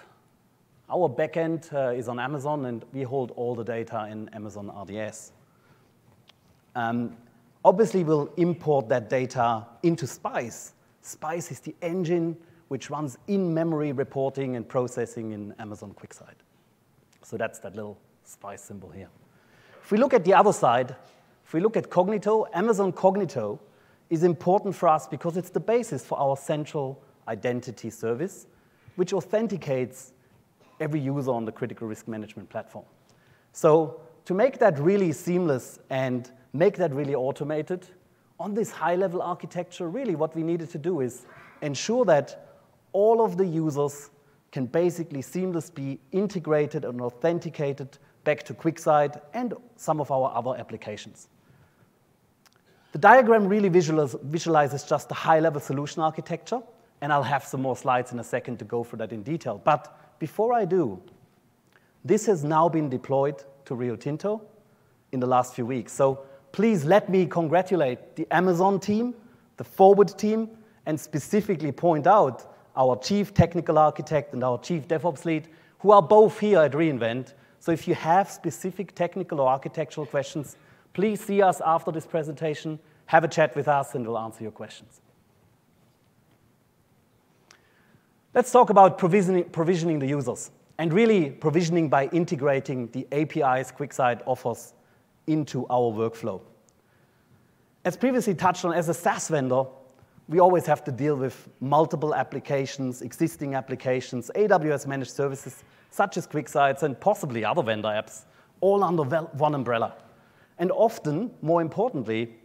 [0.90, 5.32] our backend uh, is on Amazon, and we hold all the data in Amazon RDS.
[6.76, 7.18] Um,
[7.66, 10.74] Obviously, we'll import that data into Spice.
[11.02, 12.38] Spice is the engine
[12.70, 16.36] which runs in-memory reporting and processing in Amazon QuickSight.
[17.24, 19.10] So that's that little Spice symbol here.
[19.90, 20.96] If we look at the other side,
[21.44, 23.58] if we look at Cognito, Amazon Cognito
[24.12, 28.46] is important for us because it's the basis for our central identity service,
[28.98, 30.14] which authenticates
[30.80, 32.86] every user on the critical risk management platform.
[33.52, 37.88] So to make that really seamless and make that really automated.
[38.40, 41.26] On this high-level architecture, really what we needed to do is
[41.64, 42.60] ensure that
[42.92, 44.12] all of the users
[44.52, 50.60] can basically seamlessly be integrated and authenticated back to QuickSight and some of our other
[50.60, 51.28] applications.
[52.92, 56.62] The diagram really visualizes just the high-level solution architecture,
[57.02, 59.62] and I'll have some more slides in a second to go through that in detail.
[59.64, 61.02] But before I do,
[62.04, 64.42] this has now been deployed to Rio Tinto
[65.12, 65.94] in the last few weeks.
[65.94, 69.14] So please let me congratulate the Amazon team,
[69.58, 70.50] the Forwood team,
[70.86, 75.48] and specifically point out our chief technical architect and our chief DevOps lead,
[75.80, 77.34] who are both here at reInvent.
[77.60, 80.56] So if you have specific technical or architectural questions,
[80.94, 84.52] please see us after this presentation, have a chat with us, and we'll answer your
[84.52, 85.02] questions.
[88.34, 94.22] Let's talk about provisioning, provisioning the users, and really provisioning by integrating the APIs QuickSight
[94.26, 94.74] offers
[95.28, 96.42] into our workflow.
[97.84, 99.64] As previously touched on, as a SaaS vendor,
[100.28, 106.28] we always have to deal with multiple applications, existing applications, AWS managed services, such as
[106.28, 108.26] QuickSights and possibly other vendor apps,
[108.62, 109.96] all under one umbrella.
[110.58, 112.36] And often, more importantly,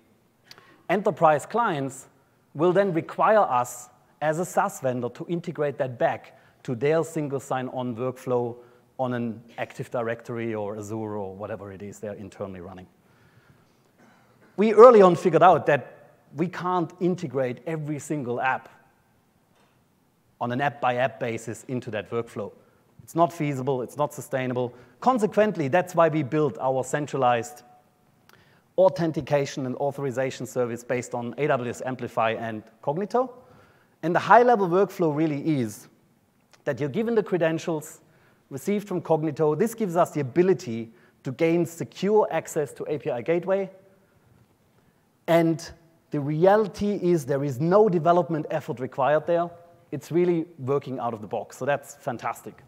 [0.88, 2.06] enterprise clients
[2.54, 3.88] will then require us
[4.20, 8.56] as a SaaS vendor to integrate that back to their single sign-on workflow
[8.98, 12.86] on an Active Directory or Azure or whatever it is they're internally running.
[14.56, 18.68] We early on figured out that we can't integrate every single app
[20.40, 22.52] on an app-by-app -app basis into that workflow.
[23.04, 24.72] It's not feasible, it's not sustainable.
[25.00, 27.62] Consequently, that's why we built our centralized
[28.78, 33.30] authentication and authorization service based on AWS Amplify and Cognito.
[34.02, 35.88] And the high-level workflow really is
[36.64, 38.00] that you're given the credentials,
[38.48, 39.56] received from Cognito.
[39.56, 40.90] This gives us the ability
[41.24, 43.70] to gain secure access to API gateway.
[45.26, 45.70] And
[46.10, 49.50] the reality is there is no development effort required there.
[49.92, 52.62] It's really working out of the box, so that's fantastic.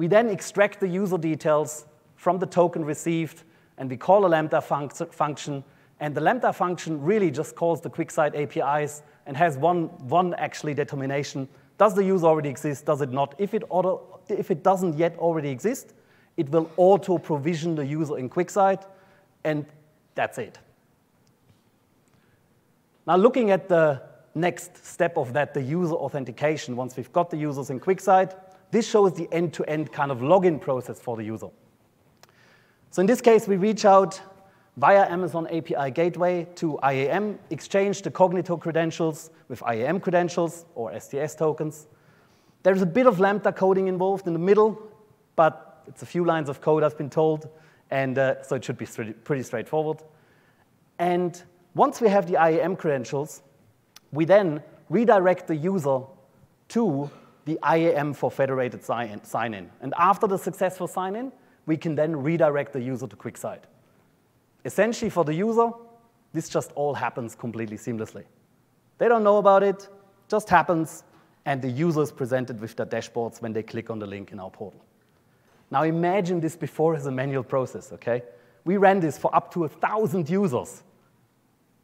[0.00, 1.84] We then extract the user details
[2.16, 3.42] from the token received,
[3.76, 5.62] and we call a Lambda func function,
[6.00, 10.72] and the Lambda function really just calls the QuickSight APIs and has one, one actually
[10.72, 11.46] determination.
[11.76, 12.86] Does the user already exist?
[12.86, 13.34] Does it not?
[13.36, 15.92] If it, auto, if it doesn't yet already exist,
[16.38, 18.86] it will auto provision the user in QuickSight,
[19.44, 19.66] and
[20.14, 20.58] that's it.
[23.06, 24.00] Now, looking at the
[24.34, 28.34] next step of that, the user authentication, once we've got the users in QuickSight,
[28.70, 31.50] this shows the end-to-end -end kind of login process for the user.
[32.90, 34.20] So in this case, we reach out
[34.76, 41.34] via Amazon API Gateway to IAM, exchange the Cognito credentials with IAM credentials or STS
[41.34, 41.86] tokens.
[42.62, 44.80] There's a bit of Lambda coding involved in the middle,
[45.36, 47.48] but it's a few lines of code, I've been told,
[47.90, 48.86] and uh, so it should be
[49.24, 50.02] pretty straightforward.
[50.98, 51.42] And
[51.74, 53.42] once we have the IAM credentials,
[54.12, 56.00] we then redirect the user
[56.68, 57.10] to
[57.50, 59.70] the IAM for federated sign-in.
[59.80, 61.32] And after the successful sign-in,
[61.66, 63.62] we can then redirect the user to QuickSight.
[64.64, 65.70] Essentially, for the user,
[66.32, 68.24] this just all happens completely seamlessly.
[68.98, 69.88] They don't know about it,
[70.28, 71.02] just happens,
[71.44, 74.38] and the user is presented with their dashboards when they click on the link in
[74.38, 74.84] our portal.
[75.72, 78.22] Now imagine this before as a manual process, okay?
[78.64, 80.84] We ran this for up to a 1,000 users,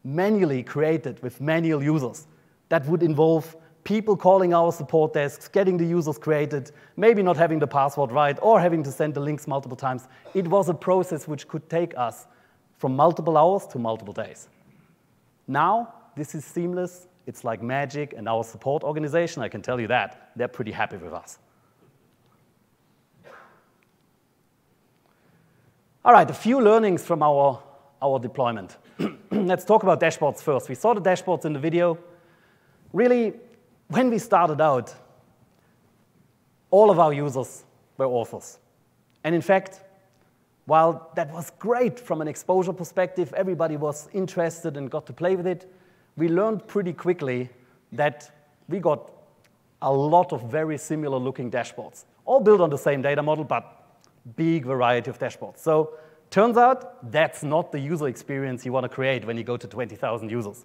[0.05, 2.29] manually created with manual users.
[2.68, 7.61] That would involve people calling our support desks, getting the users created, maybe not having
[7.61, 10.09] the password right, or having to send the links multiple times.
[10.35, 12.27] It was a process which could take us
[12.79, 14.49] from multiple hours to multiple days.
[15.46, 17.07] Now, this is seamless.
[17.27, 20.96] It's like magic, and our support organization, I can tell you that, they're pretty happy
[20.96, 21.38] with us.
[26.05, 27.62] All right, a few learnings from our,
[28.03, 28.79] our deployment.
[29.31, 30.68] Let's talk about dashboards first.
[30.68, 31.99] We saw the dashboards in the video.
[32.92, 33.35] Really,
[33.88, 34.94] when we started out,
[36.70, 37.64] all of our users
[37.96, 38.59] were authors.
[39.25, 39.81] And in fact,
[40.66, 45.37] while that was great from an exposure perspective, everybody was interested and got to play
[45.37, 45.72] with it,
[46.16, 47.49] we learned pretty quickly
[47.92, 48.31] that
[48.68, 49.12] we got
[49.83, 53.85] a lot of very similar looking dashboards, all built on the same data model, but
[54.35, 55.59] big variety of dashboards.
[55.59, 55.92] So
[56.31, 59.68] turns out that's not the user experience you want to create when you go to
[59.68, 60.64] 20,000 users.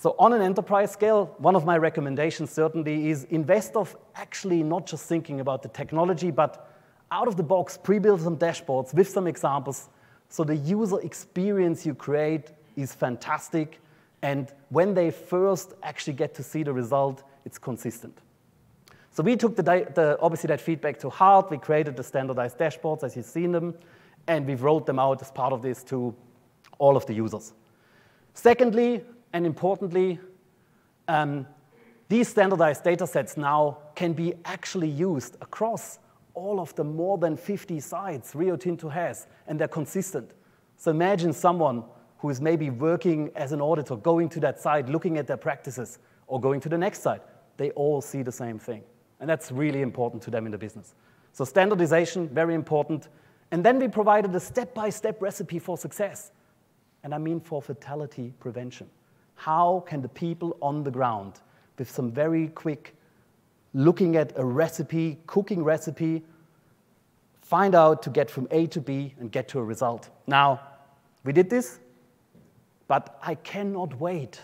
[0.00, 4.86] So on an enterprise scale, one of my recommendations certainly is invest of actually not
[4.86, 6.74] just thinking about the technology, but
[7.12, 9.90] out of the box, pre-build some dashboards with some examples
[10.30, 13.78] so the user experience you create is fantastic.
[14.22, 18.16] And when they first actually get to see the result, it's consistent.
[19.10, 21.50] So we took the, the, obviously that feedback to heart.
[21.50, 23.74] We created the standardized dashboards as you've seen them,
[24.28, 26.14] and we've rolled them out as part of this to
[26.78, 27.52] all of the users.
[28.32, 30.18] Secondly, and importantly,
[31.08, 31.46] um,
[32.08, 35.98] these standardized data sets now can be actually used across
[36.34, 40.32] all of the more than 50 sites Rio Tinto has, and they're consistent.
[40.76, 41.84] So imagine someone
[42.18, 45.98] who is maybe working as an auditor, going to that site, looking at their practices,
[46.26, 47.22] or going to the next site.
[47.56, 48.82] They all see the same thing.
[49.20, 50.94] And that's really important to them in the business.
[51.32, 53.08] So standardization, very important.
[53.52, 56.32] And then we provided a step-by-step -step recipe for success.
[57.02, 58.88] And I mean for fatality prevention
[59.40, 61.40] how can the people on the ground,
[61.78, 62.94] with some very quick
[63.72, 66.22] looking at a recipe, cooking recipe,
[67.40, 70.10] find out to get from A to B and get to a result.
[70.26, 70.60] Now,
[71.24, 71.78] we did this,
[72.86, 74.42] but I cannot wait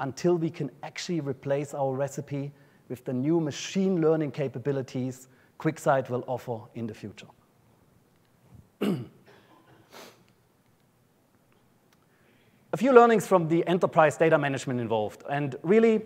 [0.00, 2.50] until we can actually replace our recipe
[2.88, 5.28] with the new machine learning capabilities
[5.60, 7.28] QuickSight will offer in the future.
[12.72, 15.24] a few learnings from the enterprise data management involved.
[15.28, 16.02] And really,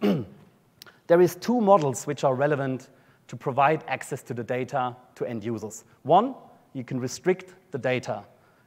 [1.08, 2.88] there is two models which are relevant
[3.26, 5.84] to provide access to the data to end users.
[6.02, 6.34] One,
[6.72, 8.24] you can restrict the data.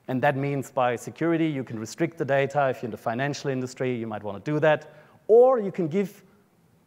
[0.10, 2.70] And that means by security, you can restrict the data.
[2.70, 4.94] If you're in the financial industry, you might want to do that.
[5.28, 6.24] Or you can give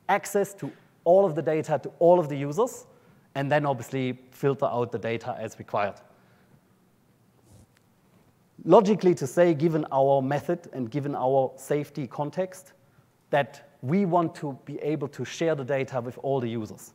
[0.08, 0.70] access to
[1.04, 2.86] all of the data to all of the users,
[3.34, 5.94] and then obviously filter out the data as required
[8.64, 12.72] logically to say, given our method and given our safety context,
[13.30, 16.92] that we want to be able to share the data with all the users.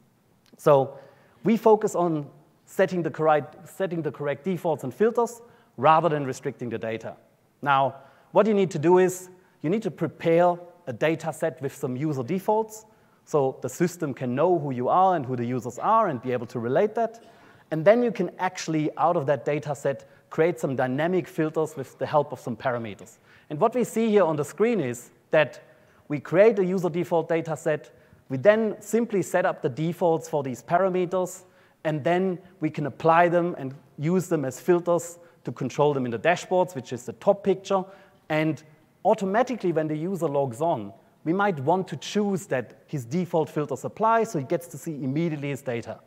[0.58, 0.98] So
[1.44, 2.28] we focus on
[2.66, 5.42] setting the correct, setting the correct defaults and filters
[5.78, 7.16] rather than restricting the data.
[7.62, 7.96] Now,
[8.32, 9.30] what you need to do is
[9.62, 10.58] you need to prepare
[10.88, 12.86] a data set with some user defaults
[13.24, 16.32] so the system can know who you are and who the users are and be
[16.32, 17.26] able to relate that.
[17.72, 21.98] And then you can actually, out of that data set, create some dynamic filters with
[21.98, 23.20] the help of some parameters.
[23.50, 25.64] And what we see here on the screen is that
[26.10, 27.98] we create a user default data set.
[28.28, 31.44] We then simply set up the defaults for these parameters,
[31.86, 36.12] and then we can apply them and use them as filters to control them in
[36.12, 37.86] the dashboards, which is the top picture.
[38.28, 38.62] And
[39.06, 40.92] automatically, when the user logs on,
[41.24, 44.96] we might want to choose that his default filters apply, so he gets to see
[45.02, 46.02] immediately his data.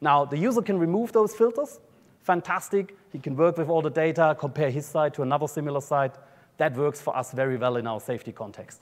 [0.00, 1.80] Now, the user can remove those filters.
[2.24, 2.96] Fantastic.
[3.12, 6.14] He can work with all the data, compare his site to another similar site.
[6.56, 8.80] That works for us very well in our safety context.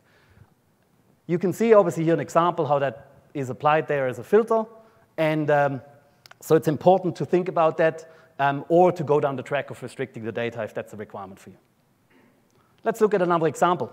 [1.27, 4.65] You can see, obviously, here an example how that is applied there as a filter.
[5.17, 5.83] And um,
[6.41, 9.83] so it's important to think about that um, or to go down the track of
[9.83, 11.59] restricting the data if that's a requirement for you.
[12.85, 13.93] Let's look at another example.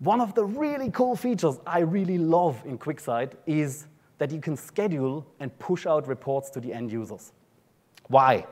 [0.00, 3.86] One of the really cool features I really love in QuickSight is
[4.18, 7.32] that you can schedule and push out reports to the end users.
[8.08, 8.46] Why?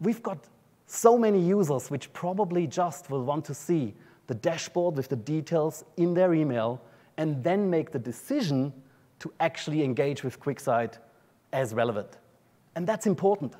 [0.00, 0.38] We've got
[0.86, 3.94] so many users which probably just will want to see
[4.26, 6.80] the dashboard with the details in their email
[7.16, 8.72] and then make the decision
[9.18, 10.98] to actually engage with QuickSight
[11.52, 12.18] as relevant.
[12.74, 13.54] And that's important.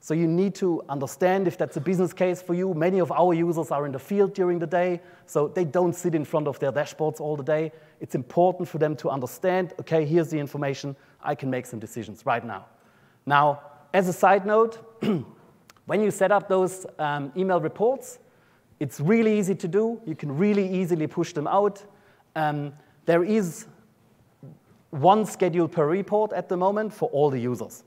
[0.00, 2.74] So you need to understand if that's a business case for you.
[2.74, 6.14] Many of our users are in the field during the day, so they don't sit
[6.14, 7.72] in front of their dashboards all the day.
[8.00, 12.26] It's important for them to understand, okay, here's the information, I can make some decisions
[12.26, 12.66] right now.
[13.24, 13.62] Now,
[13.94, 14.78] as a side note,
[15.86, 18.18] when you set up those um, email reports,
[18.80, 20.00] it's really easy to do.
[20.04, 21.82] You can really easily push them out.
[22.34, 22.72] Um,
[23.06, 23.66] there is
[24.90, 27.84] one schedule per report at the moment for all the users.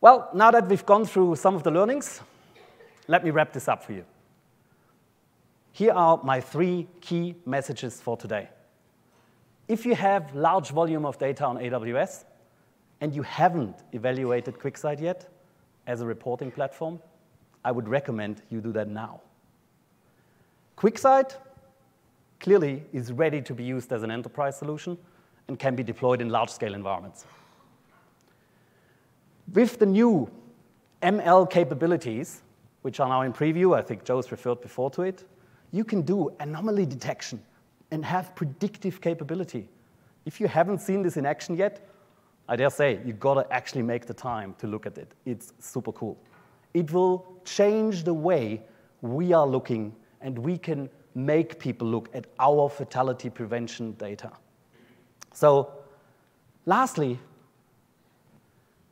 [0.00, 2.20] Well, now that we've gone through some of the learnings,
[3.06, 4.04] let me wrap this up for you.
[5.70, 8.48] Here are my three key messages for today.
[9.68, 12.24] If you have large volume of data on AWS
[13.00, 15.28] and you haven't evaluated QuickSight yet
[15.86, 17.00] as a reporting platform,
[17.64, 19.20] I would recommend you do that now.
[20.76, 21.36] QuickSight
[22.40, 24.98] clearly is ready to be used as an enterprise solution
[25.48, 27.24] and can be deployed in large-scale environments.
[29.52, 30.30] With the new
[31.02, 32.42] ML capabilities,
[32.82, 35.24] which are now in preview, I think Jose referred before to it,
[35.70, 37.42] you can do anomaly detection
[37.90, 39.68] and have predictive capability.
[40.24, 41.86] If you haven't seen this in action yet,
[42.48, 45.12] I dare say you've gotta actually make the time to look at it.
[45.24, 46.18] It's super cool.
[46.74, 48.62] It will change the way
[49.00, 54.32] we are looking and we can make people look at our fatality prevention data.
[55.32, 55.72] So,
[56.66, 57.18] lastly,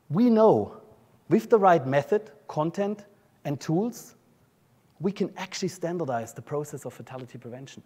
[0.08, 0.76] we know
[1.28, 3.04] with the right method, content,
[3.44, 4.14] and tools,
[5.00, 7.82] we can actually standardize the process of fatality prevention.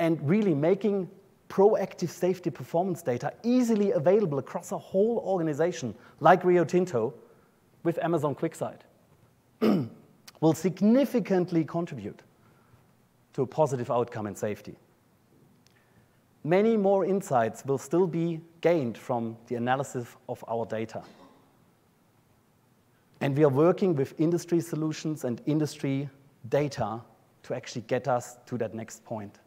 [0.00, 1.08] And really making
[1.48, 7.14] proactive safety performance data easily available across a whole organization, like Rio Tinto,
[7.84, 8.80] with Amazon QuickSight,
[10.40, 12.22] will significantly contribute
[13.32, 14.76] to a positive outcome in safety.
[16.44, 21.02] Many more insights will still be gained from the analysis of our data.
[23.20, 26.08] And we are working with industry solutions and industry
[26.48, 27.00] data
[27.42, 29.38] to actually get us to that next point.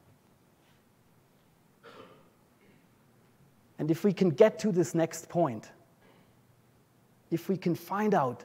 [3.82, 5.72] And if we can get to this next point,
[7.32, 8.44] if we can find out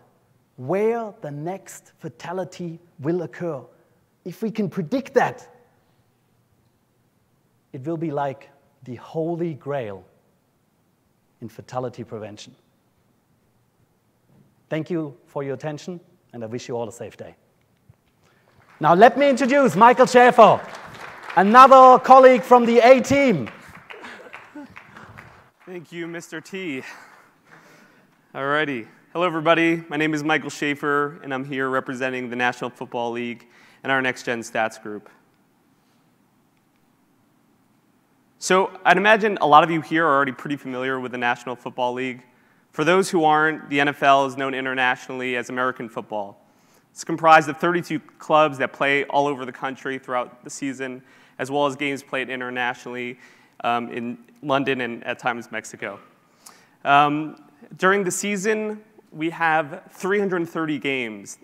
[0.56, 3.60] where the next fatality will occur,
[4.24, 5.46] if we can predict that,
[7.74, 8.48] it will be like
[8.84, 10.02] the holy grail
[11.42, 12.54] in fatality prevention.
[14.70, 16.00] Thank you for your attention,
[16.32, 17.36] and I wish you all a safe day.
[18.80, 20.66] Now, let me introduce Michael Schaefer,
[21.36, 23.50] another colleague from the A team.
[25.66, 26.40] Thank you, Mr.
[26.44, 26.84] T.
[28.32, 28.86] Alrighty.
[29.12, 29.82] Hello, everybody.
[29.88, 33.48] My name is Michael Schaefer, and I'm here representing the National Football League
[33.82, 35.10] and our Next Gen Stats group.
[38.38, 41.56] So, I'd imagine a lot of you here are already pretty familiar with the National
[41.56, 42.22] Football League.
[42.70, 46.46] For those who aren't, the NFL is known internationally as American football.
[46.92, 51.02] It's comprised of 32 clubs that play all over the country throughout the season,
[51.40, 53.18] as well as games played internationally
[53.64, 55.98] um, in London and at times Mexico.
[56.84, 57.36] Um,
[57.76, 58.80] during the season,
[59.10, 61.38] we have 330 games.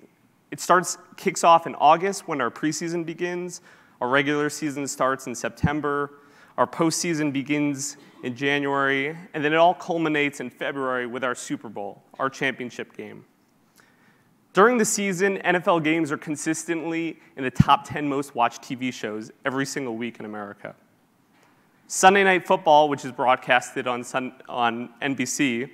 [0.51, 3.63] It starts, kicks off in August when our preseason begins.
[4.01, 6.13] Our regular season starts in September.
[6.59, 11.69] Our postseason begins in January, and then it all culminates in February with our Super
[11.69, 13.25] Bowl, our championship game.
[14.53, 19.31] During the season, NFL games are consistently in the top 10 most watched TV shows
[19.47, 20.75] every single week in America.
[21.87, 25.71] Sunday Night Football, which is broadcasted on, Sun, on NBC,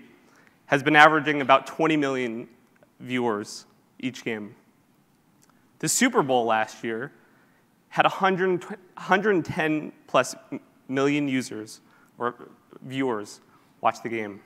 [0.67, 2.49] has been averaging about 20 million
[3.01, 3.67] viewers
[3.99, 4.55] each game.
[5.79, 7.13] The Super Bowl last year
[7.91, 10.35] had 100, 110 plus
[10.89, 11.81] million users
[12.19, 12.35] or
[12.83, 13.41] viewers
[13.81, 14.41] watch the game.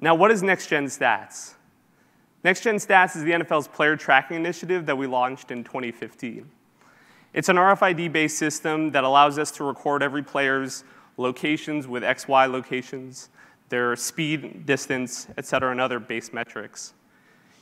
[0.00, 1.54] Now, what is Next Gen Stats?
[2.42, 6.50] Next Gen Stats is the NFL's player tracking initiative that we launched in 2015.
[7.34, 10.84] It's an RFID based system that allows us to record every player's
[11.16, 13.30] locations with XY locations,
[13.70, 16.92] their speed, distance, et cetera, and other base metrics.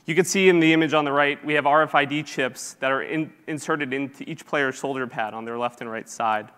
[0.05, 3.03] You can see in the image on the right, we have RFID chips that are
[3.03, 6.49] in, inserted into each player's shoulder pad on their left and right side.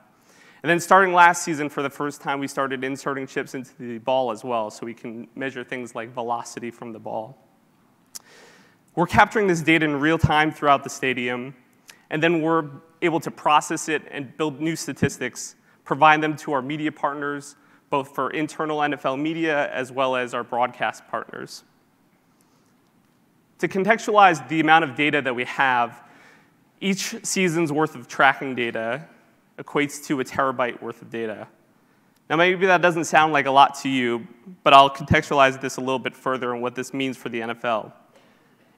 [0.64, 3.98] And then starting last season, for the first time, we started inserting chips into the
[4.00, 7.38] ball as well, so we can measure things like velocity from the ball.
[8.96, 11.54] We're capturing this data in real time throughout the stadium,
[12.10, 12.70] and then we're
[13.04, 17.56] able to process it and build new statistics, provide them to our media partners,
[17.90, 21.64] both for internal NFL media as well as our broadcast partners.
[23.60, 26.02] To contextualize the amount of data that we have,
[26.82, 29.06] each season's worth of tracking data
[29.60, 31.48] equates to a terabyte worth of data.
[32.30, 34.28] Now, maybe that doesn't sound like a lot to you,
[34.64, 37.92] but I'll contextualize this a little bit further and what this means for the NFL.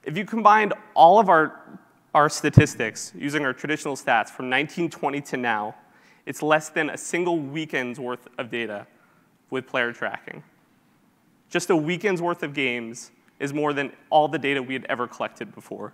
[0.04, 1.80] If you combined all of our
[2.16, 5.74] our statistics using our traditional stats from 1920 to now,
[6.24, 8.86] it's less than a single weekend's worth of data
[9.50, 10.42] with player tracking.
[11.50, 15.06] Just a weekend's worth of games is more than all the data we had ever
[15.06, 15.92] collected before.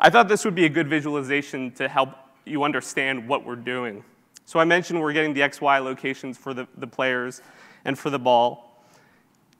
[0.00, 2.10] I thought this would be a good visualization to help
[2.44, 4.02] you understand what we're doing.
[4.46, 7.40] So I mentioned we're getting the XY locations for the, the players
[7.84, 8.71] and for the ball.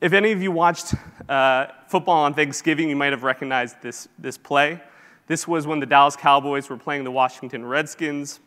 [0.02, 0.94] If any of you watched
[1.28, 4.82] uh, football on Thanksgiving, you might have recognized this, this play.
[5.28, 8.40] This was when the Dallas Cowboys were playing the Washington Redskins,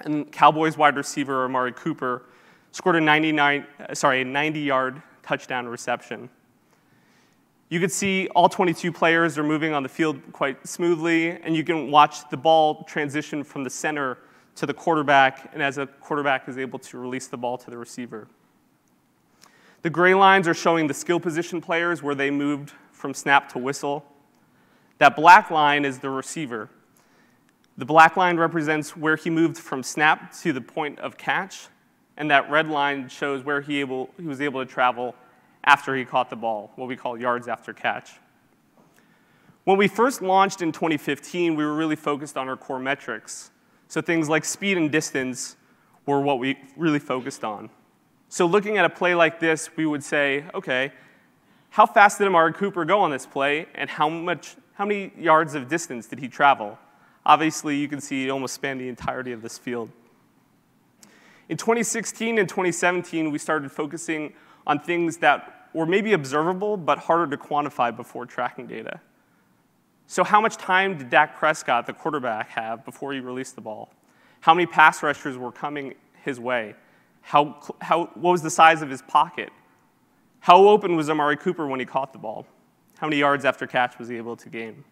[0.00, 2.26] and Cowboys wide receiver Amari Cooper
[2.72, 6.28] scored a 99, uh, sorry, a 90-yard touchdown reception.
[7.70, 11.64] You could see all 22 players are moving on the field quite smoothly, and you
[11.64, 14.18] can watch the ball transition from the center
[14.56, 17.78] to the quarterback, and as a quarterback is able to release the ball to the
[17.78, 18.28] receiver.
[19.82, 23.58] The gray lines are showing the skill position players where they moved from snap to
[23.58, 24.04] whistle.
[24.98, 26.70] That black line is the receiver.
[27.76, 31.66] The black line represents where he moved from snap to the point of catch,
[32.16, 35.16] and that red line shows where he, able, he was able to travel
[35.64, 38.12] after he caught the ball, what we call yards after catch.
[39.64, 43.50] When we first launched in 2015, we were really focused on our core metrics.
[43.88, 45.56] So things like speed and distance
[46.06, 47.70] were what we really focused on.
[48.32, 50.90] So looking at a play like this, we would say, okay,
[51.68, 55.54] how fast did Amari Cooper go on this play, and how, much, how many yards
[55.54, 56.78] of distance did he travel?
[57.26, 59.90] Obviously, you can see it almost spanned the entirety of this field.
[61.50, 64.32] In 2016 and 2017, we started focusing
[64.66, 68.98] on things that were maybe observable but harder to quantify before tracking data.
[70.06, 73.92] So, how much time did Dak Prescott, the quarterback, have before he released the ball?
[74.40, 76.76] How many pass rushers were coming his way?
[77.22, 79.50] How, how, what was the size of his pocket?
[80.40, 82.46] How open was Amari Cooper when he caught the ball?
[82.98, 84.84] How many yards after catch was he able to gain?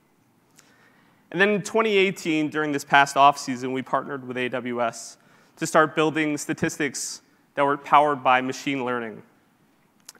[1.31, 5.16] And then in 2018, during this past offseason, we partnered with AWS
[5.57, 7.22] to start building statistics
[7.55, 9.22] that were powered by machine learning.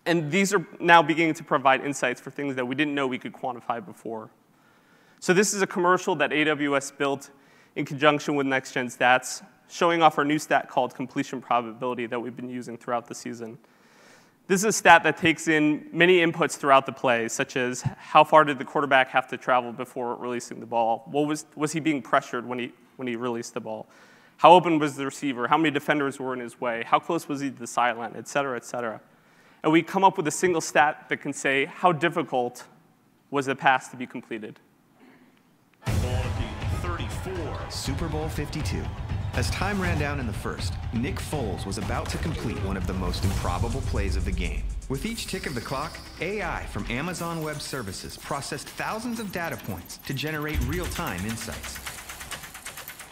[0.07, 3.19] And these are now beginning to provide insights for things that we didn't know we
[3.19, 4.31] could quantify before.
[5.19, 7.31] So this is a commercial that AWS built
[7.77, 12.37] in conjunction with NextGen Stats showing off our new stat called completion probability that we've
[12.37, 13.57] been using throughout the season.
[14.49, 18.25] This is a stat that takes in many inputs throughout the play, such as how
[18.25, 21.05] far did the quarterback have to travel before releasing the ball?
[21.07, 23.87] What was, was he being pressured when he, when he released the ball?
[24.39, 25.47] How open was the receiver?
[25.47, 26.83] How many defenders were in his way?
[26.85, 29.01] How close was he to the sideline, et cetera, et cetera?
[29.63, 32.65] And we come up with a single stat that can say how difficult
[33.31, 34.59] was the pass to be completed.
[35.85, 38.83] 34 Super Bowl 52.
[39.35, 42.89] As time ran down in the first, Nick Foles was about to complete one of
[42.89, 44.65] the most improbable plays of the game.
[44.89, 49.57] With each tick of the clock, AI from Amazon Web Services processed thousands of data
[49.57, 51.79] points to generate real-time insights,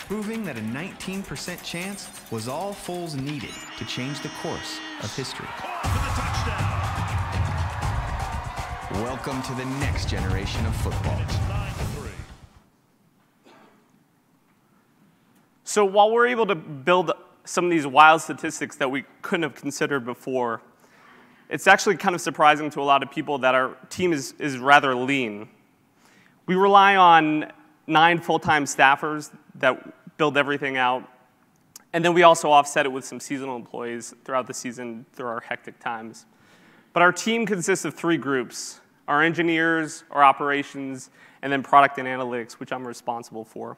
[0.09, 5.47] proving that a 19% chance was all Foles needed to change the course of history.
[9.05, 11.23] Welcome to the next generation of football.
[15.69, 17.13] So while we're able to build
[17.45, 20.63] some of these wild statistics that we couldn't have considered before,
[21.51, 24.57] it's actually kind of surprising to a lot of people that our team is, is
[24.57, 25.47] rather lean.
[26.47, 27.53] We rely on
[27.87, 31.07] nine full-time staffers that build everything out.
[31.93, 35.41] And then we also offset it with some seasonal employees throughout the season through our
[35.41, 36.25] hectic times.
[36.95, 41.11] But our team consists of three groups, our engineers, our operations,
[41.43, 43.77] and then product and analytics, which I'm responsible for.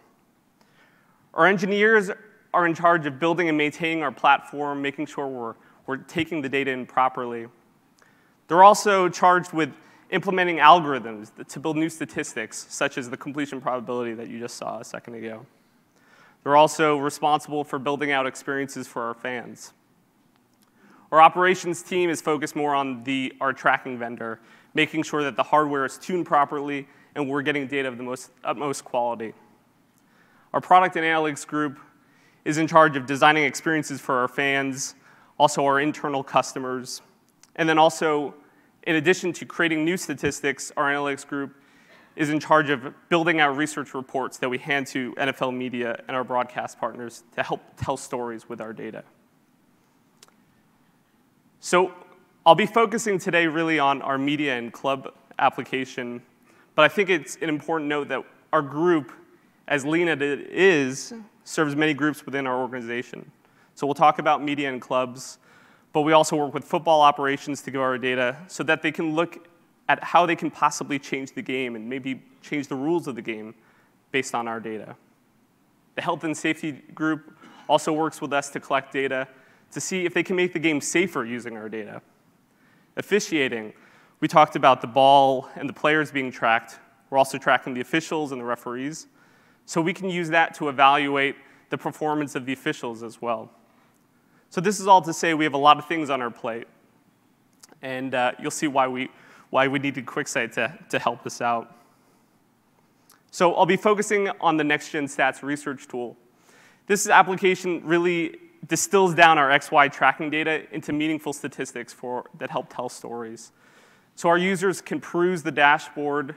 [1.34, 2.10] Our engineers
[2.52, 5.54] are in charge of building and maintaining our platform, making sure we're,
[5.86, 7.46] we're taking the data in properly.
[8.48, 9.72] They're also charged with
[10.10, 14.80] implementing algorithms to build new statistics, such as the completion probability that you just saw
[14.80, 15.46] a second ago.
[16.42, 19.72] They're also responsible for building out experiences for our fans.
[21.12, 24.40] Our operations team is focused more on the, our tracking vendor,
[24.74, 28.30] making sure that the hardware is tuned properly and we're getting data of the most
[28.44, 29.32] utmost quality.
[30.52, 31.78] Our product and analytics group
[32.44, 34.94] is in charge of designing experiences for our fans,
[35.38, 37.02] also our internal customers,
[37.56, 38.34] and then also,
[38.84, 41.54] in addition to creating new statistics, our analytics group
[42.16, 46.16] is in charge of building out research reports that we hand to NFL media and
[46.16, 49.04] our broadcast partners to help tell stories with our data.
[51.60, 51.92] So
[52.44, 56.22] I'll be focusing today really on our media and club application,
[56.74, 59.12] but I think it's an important note that our group,
[59.70, 61.14] as lean as it is,
[61.44, 63.30] serves many groups within our organization.
[63.76, 65.38] So we'll talk about media and clubs,
[65.92, 69.14] but we also work with football operations to give our data so that they can
[69.14, 69.48] look
[69.88, 73.22] at how they can possibly change the game and maybe change the rules of the
[73.22, 73.54] game
[74.10, 74.96] based on our data.
[75.94, 77.36] The health and safety group
[77.68, 79.28] also works with us to collect data
[79.70, 82.02] to see if they can make the game safer using our data.
[82.96, 83.72] Officiating,
[84.18, 86.80] we talked about the ball and the players being tracked.
[87.08, 89.06] We're also tracking the officials and the referees.
[89.70, 91.36] So we can use that to evaluate
[91.68, 93.52] the performance of the officials as well.
[94.48, 96.66] So this is all to say we have a lot of things on our plate.
[97.80, 99.10] And uh, you'll see why we,
[99.50, 101.72] why we needed QuickSight to, to help us out.
[103.30, 106.16] So I'll be focusing on the next-gen stats research tool.
[106.88, 112.74] This application really distills down our XY tracking data into meaningful statistics for, that help
[112.74, 113.52] tell stories.
[114.16, 116.34] So our users can peruse the dashboard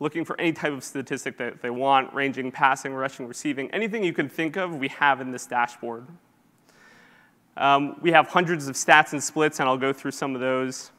[0.00, 4.14] looking for any type of statistic that they want, ranging passing, rushing, receiving, anything you
[4.14, 6.06] can think of, we have in this dashboard.
[7.56, 10.90] Um, we have hundreds of stats and splits, and I'll go through some of those.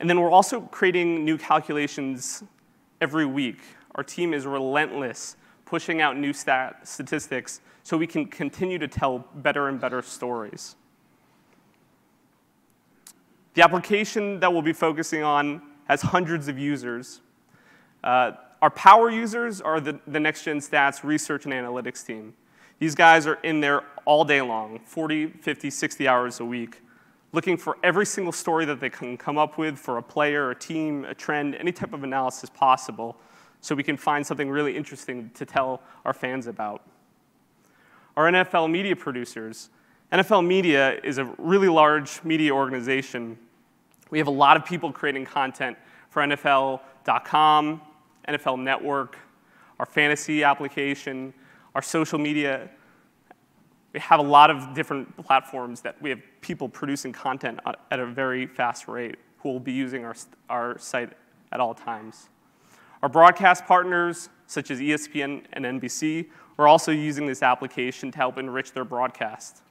[0.00, 2.42] And then we're also creating new calculations
[3.00, 3.60] every week.
[3.94, 9.24] Our team is relentless, pushing out new stat statistics so we can continue to tell
[9.36, 10.74] better and better stories.
[13.54, 17.20] The application that we'll be focusing on has hundreds of users.
[18.02, 18.32] Uh,
[18.62, 22.34] our power users are the, the next-gen stats research and analytics team.
[22.78, 26.82] These guys are in there all day long, 40, 50, 60 hours a week,
[27.32, 30.54] looking for every single story that they can come up with for a player, a
[30.54, 33.16] team, a trend, any type of analysis possible,
[33.60, 36.82] so we can find something really interesting to tell our fans about.
[38.16, 39.70] Our NFL media producers.
[40.12, 43.38] NFL Media is a really large media organization.
[44.10, 45.76] We have a lot of people creating content
[46.08, 47.80] for NFL.com,
[48.30, 49.18] NFL Network,
[49.78, 51.34] our fantasy application,
[51.74, 52.70] our social media.
[53.92, 58.06] We have a lot of different platforms that we have people producing content at a
[58.06, 60.14] very fast rate who will be using our,
[60.48, 61.12] our site
[61.50, 62.28] at all times.
[63.02, 66.28] Our broadcast partners, such as ESPN and NBC,
[66.58, 69.62] are also using this application to help enrich their broadcast.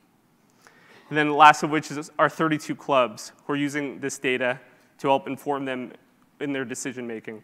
[1.09, 4.59] And then the last of which is our 32 clubs who are using this data
[4.99, 5.93] to help inform them
[6.39, 7.43] in their decision making.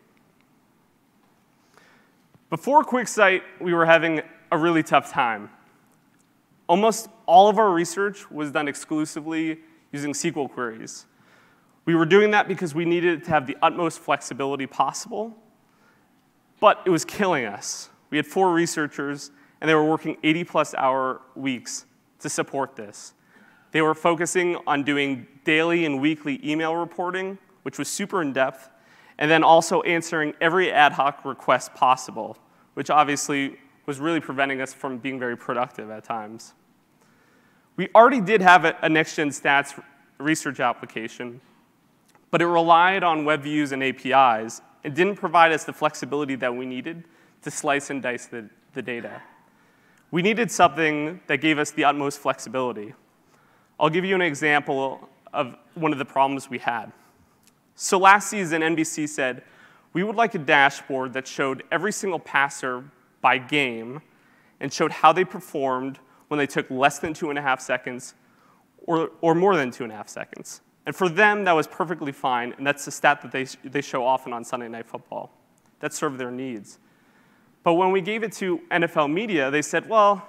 [2.52, 4.22] Before QuickSight, we were having
[4.52, 5.50] a really tough time.
[6.68, 9.60] Almost all of our research was done exclusively
[9.92, 11.08] using SQL queries.
[11.86, 15.36] We were doing that because we needed to have the utmost flexibility possible,
[16.60, 17.90] but it was killing us.
[18.12, 21.86] We had four researchers, and they were working 80 plus hour weeks
[22.20, 23.14] to support this.
[23.72, 28.70] They were focusing on doing daily and weekly email reporting, which was super in depth,
[29.18, 32.38] and then also answering every ad hoc request possible,
[32.74, 36.54] which obviously was really preventing us from being very productive at times.
[37.78, 39.82] We already did have a, a next-gen stats
[40.18, 41.42] research application,
[42.32, 46.56] but it relied on web views and APIs and didn't provide us the flexibility that
[46.56, 47.04] we needed
[47.42, 49.22] to slice and dice the, the data.
[50.12, 52.94] We needed something that gave us the utmost flexibility.
[53.80, 56.92] I'll give you an example of one of the problems we had.
[57.76, 59.44] So last season, NBC said,
[59.94, 62.84] we would like a dashboard that showed every single passer
[63.22, 64.02] by game
[64.60, 66.00] and showed how they performed
[66.30, 68.14] when they took less than two and a half seconds
[68.80, 70.62] or, or more than two and a half seconds.
[70.86, 74.06] And for them, that was perfectly fine, and that's the stat that they, they show
[74.06, 75.32] often on Sunday Night Football.
[75.80, 76.80] That served their needs.
[77.64, 80.26] But when we gave it to NFL media, they said, well,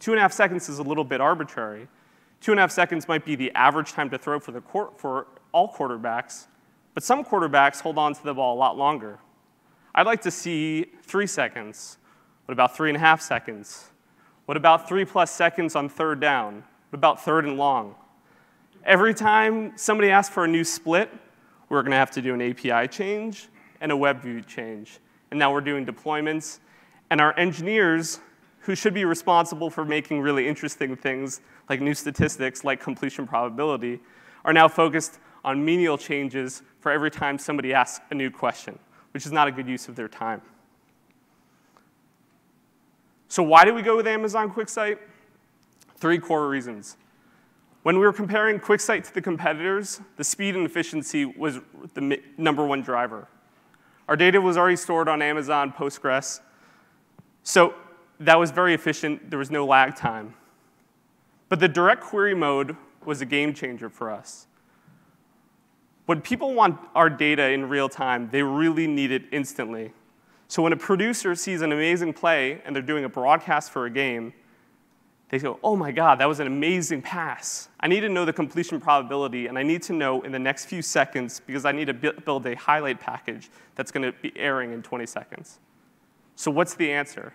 [0.00, 1.86] two and a half seconds is a little bit arbitrary.
[2.40, 4.60] Two and a half seconds might be the average time to throw for, the
[4.96, 6.48] for all quarterbacks,
[6.96, 9.18] but some quarterbacks hold on to the ball a lot longer.
[9.94, 11.98] I'd like to see three seconds.
[12.46, 13.90] What about three and a half seconds?
[14.46, 16.64] What about three plus seconds on third down?
[16.88, 17.96] What about third and long?
[18.82, 21.10] Every time somebody asks for a new split,
[21.68, 23.48] we're going to have to do an API change
[23.82, 24.98] and a web view change.
[25.30, 26.60] And now we're doing deployments.
[27.10, 28.20] And our engineers,
[28.60, 34.00] who should be responsible for making really interesting things like new statistics, like completion probability,
[34.46, 38.78] are now focused on menial changes for every time somebody asks a new question,
[39.12, 40.42] which is not a good use of their time.
[43.28, 44.98] So why did we go with Amazon QuickSight?
[45.96, 46.96] Three core reasons.
[47.84, 51.60] When we were comparing QuickSight to the competitors, the speed and efficiency was
[51.94, 53.28] the number one driver.
[54.08, 56.40] Our data was already stored on Amazon Postgres,
[57.44, 57.74] so
[58.18, 59.30] that was very efficient.
[59.30, 60.34] There was no lag time.
[61.48, 64.48] But the direct query mode was a game changer for us.
[66.06, 69.92] When people want our data in real time, they really need it instantly.
[70.48, 73.90] So when a producer sees an amazing play and they're doing a broadcast for a
[73.90, 74.32] game,
[75.28, 77.68] they go, oh my God, that was an amazing pass.
[77.80, 80.66] I need to know the completion probability, and I need to know in the next
[80.66, 84.72] few seconds because I need to build a highlight package that's going to be airing
[84.72, 85.58] in 20 seconds.
[86.36, 87.32] So what's the answer?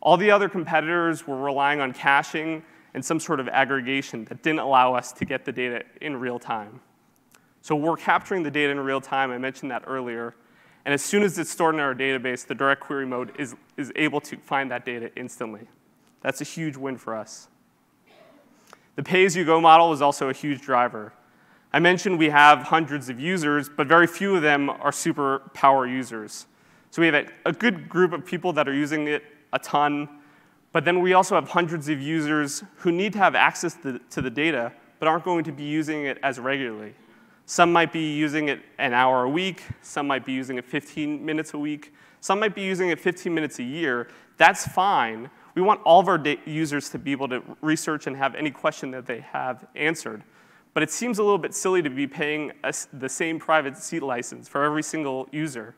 [0.00, 2.64] All the other competitors were relying on caching
[2.94, 6.40] and some sort of aggregation that didn't allow us to get the data in real
[6.40, 6.80] time.
[7.66, 9.32] So we're capturing the data in real time.
[9.32, 10.36] I mentioned that earlier.
[10.84, 13.90] And as soon as it's stored in our database, the direct query mode is, is
[13.96, 15.62] able to find that data instantly.
[16.20, 17.48] That's a huge win for us.
[18.94, 21.12] The pay-as-you-go model is also a huge driver.
[21.72, 25.88] I mentioned we have hundreds of users, but very few of them are super power
[25.88, 26.46] users.
[26.92, 30.08] So we have a, a good group of people that are using it a ton,
[30.70, 34.22] but then we also have hundreds of users who need to have access to, to
[34.22, 36.94] the data, but aren't going to be using it as regularly.
[37.46, 41.24] Some might be using it an hour a week, some might be using it 15
[41.24, 44.08] minutes a week, some might be using it 15 minutes a year.
[44.36, 48.34] That's fine, we want all of our users to be able to research and have
[48.34, 50.22] any question that they have answered.
[50.74, 54.02] But it seems a little bit silly to be paying a, the same private seat
[54.02, 55.74] license for every single user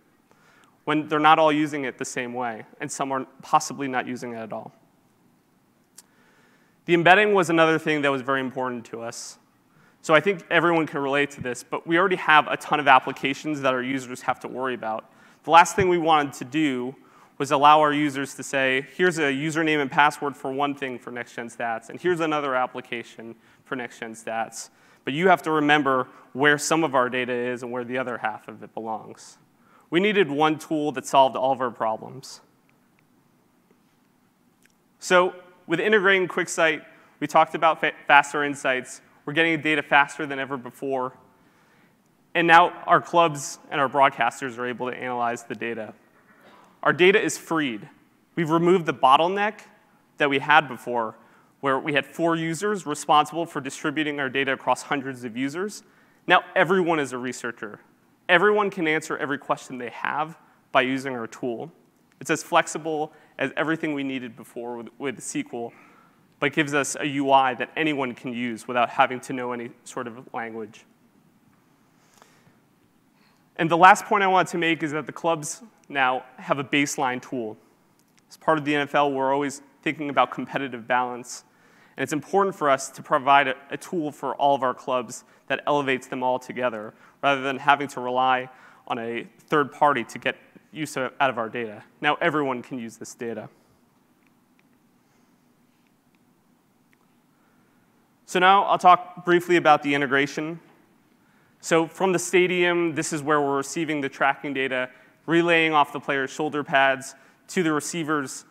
[0.84, 4.32] when they're not all using it the same way, and some are possibly not using
[4.32, 4.72] it at all.
[6.86, 9.38] The embedding was another thing that was very important to us.
[10.09, 12.88] So I think everyone can relate to this, but we already have a ton of
[12.88, 15.04] applications that our users have to worry about.
[15.44, 16.96] The last thing we wanted to do
[17.36, 21.12] was allow our users to say, here's a username and password for one thing for
[21.12, 23.34] NextGen Stats, and here's another application
[23.66, 24.70] for NextGen Stats.
[25.04, 28.16] But you have to remember where some of our data is and where the other
[28.16, 29.36] half of it belongs.
[29.90, 32.40] We needed one tool that solved all of our problems.
[35.00, 35.34] So
[35.66, 36.82] with integrating QuickSight,
[37.20, 39.02] we talked about fa faster insights.
[39.28, 41.12] We're getting data faster than ever before.
[42.34, 45.92] And now our clubs and our broadcasters are able to analyze the data.
[46.82, 47.86] Our data is freed.
[48.36, 49.60] We've removed the bottleneck
[50.16, 51.14] that we had before,
[51.60, 55.82] where we had four users responsible for distributing our data across hundreds of users.
[56.26, 57.80] Now everyone is a researcher.
[58.30, 60.38] Everyone can answer every question they have
[60.72, 61.70] by using our tool.
[62.18, 65.72] It's as flexible as everything we needed before with, with SQL,
[66.41, 70.07] but gives us a UI that anyone can use without having to know any sort
[70.07, 70.84] of language.
[73.57, 76.64] And the last point I want to make is that the clubs now have a
[76.64, 77.57] baseline tool.
[78.28, 81.45] As part of the NFL, we're always thinking about competitive balance.
[81.97, 85.24] And it's important for us to provide a, a, tool for all of our clubs
[85.49, 88.49] that elevates them all together, rather than having to rely
[88.86, 90.36] on a third party to get
[90.70, 91.82] use of, out of our data.
[92.01, 93.49] Now everyone can use this data.
[98.28, 100.60] So now I'll talk briefly about the integration.
[101.62, 104.90] So from the stadium, this is where we're receiving the tracking data
[105.24, 107.14] relaying off the player's shoulder pads
[107.46, 108.44] to the receivers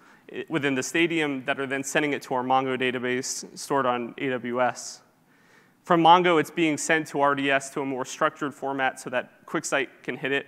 [0.49, 5.01] within the stadium that are then sending it to our Mongo database stored on AWS.
[5.83, 9.89] From Mongo, it's being sent to RDS to a more structured format so that QuickSight
[10.01, 10.47] can hit it.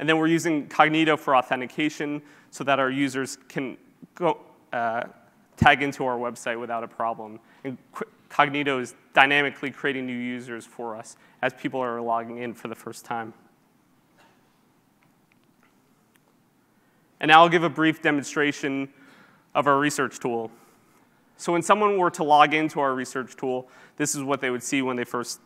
[0.00, 3.76] And then we're using Cognito for authentication so that our users can
[4.16, 4.40] go,
[4.72, 5.04] uh,
[5.56, 7.38] tag into our website without a problem.
[7.62, 7.78] And
[8.30, 12.74] Cognito is dynamically creating new users for us as people are logging in for the
[12.74, 13.32] first time.
[17.20, 18.88] And now I'll give a brief demonstration
[19.54, 20.50] of our research tool.
[21.36, 24.62] So when someone were to log into our research tool, this is what they would
[24.62, 25.40] see when they first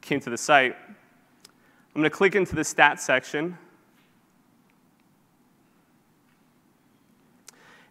[0.00, 0.76] came to the site.
[1.94, 3.56] I'm going to click into the stats section.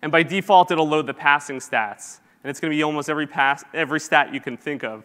[0.02, 2.20] And by default, it'll load the passing stats.
[2.44, 5.04] And it's going to be almost every, pass, every stat you can think of.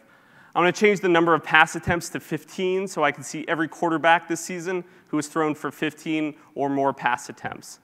[0.54, 3.44] I'm going to change the number of pass attempts to 15 so I can see
[3.46, 7.80] every quarterback this season who has thrown for 15 or more pass attempts.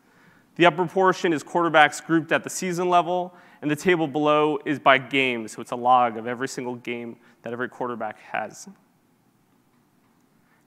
[0.57, 4.79] The upper portion is quarterbacks grouped at the season level, and the table below is
[4.79, 8.69] by game, so it's a log of every single game that every quarterback has.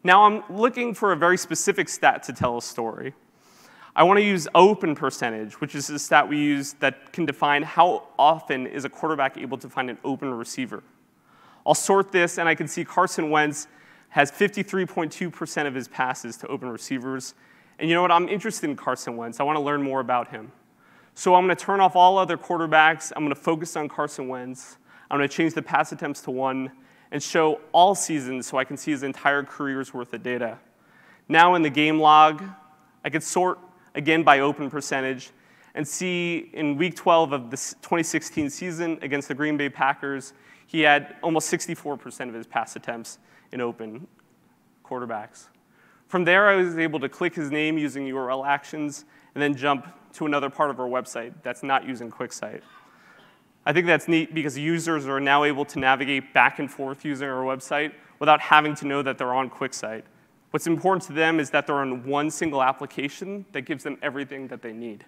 [0.03, 3.13] Now I'm looking for a very specific stat to tell a story.
[3.97, 7.63] I want to use open percentage, which is a stat we use that can define
[7.63, 10.83] how often is a quarterback able to find an open receiver.
[11.65, 13.67] I'll sort this, and I can see Carson Wentz
[14.09, 17.33] has 53.2% of his passes to open receivers.
[17.79, 18.11] And you know what?
[18.11, 19.39] I'm interested in Carson Wentz.
[19.39, 20.51] I want to learn more about him.
[21.15, 23.11] So I'm going to turn off all other quarterbacks.
[23.15, 24.77] I'm going to focus on Carson Wentz.
[25.09, 26.71] I'm going to change the pass attempts to one
[27.09, 30.59] and show all seasons so I can see his entire career's worth of data.
[31.27, 32.43] Now in the game log,
[33.03, 33.57] I could sort
[33.97, 35.31] again by open percentage
[35.75, 40.33] and see in week 12 of the 2016 season against the Green Bay Packers,
[40.67, 43.19] he had almost 64% of his pass attempts
[43.51, 44.07] in open
[44.85, 45.47] quarterbacks.
[46.07, 49.03] From there, I was able to click his name using URL actions
[49.35, 52.61] and then jump to another part of our website that's not using QuickSight.
[53.65, 57.27] I think that's neat because users are now able to navigate back and forth using
[57.27, 60.03] our website without having to know that they're on QuickSight.
[60.51, 64.47] What's important to them is that they're on one single application that gives them everything
[64.47, 65.05] that they need.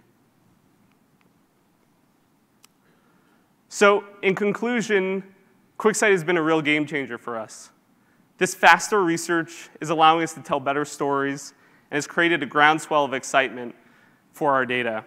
[3.70, 5.24] So, in conclusion,
[5.78, 7.70] QuickSight has been a real game changer for us.
[8.38, 11.54] This faster research is allowing us to tell better stories
[11.92, 13.76] and has created a groundswell of excitement
[14.32, 15.04] for our data.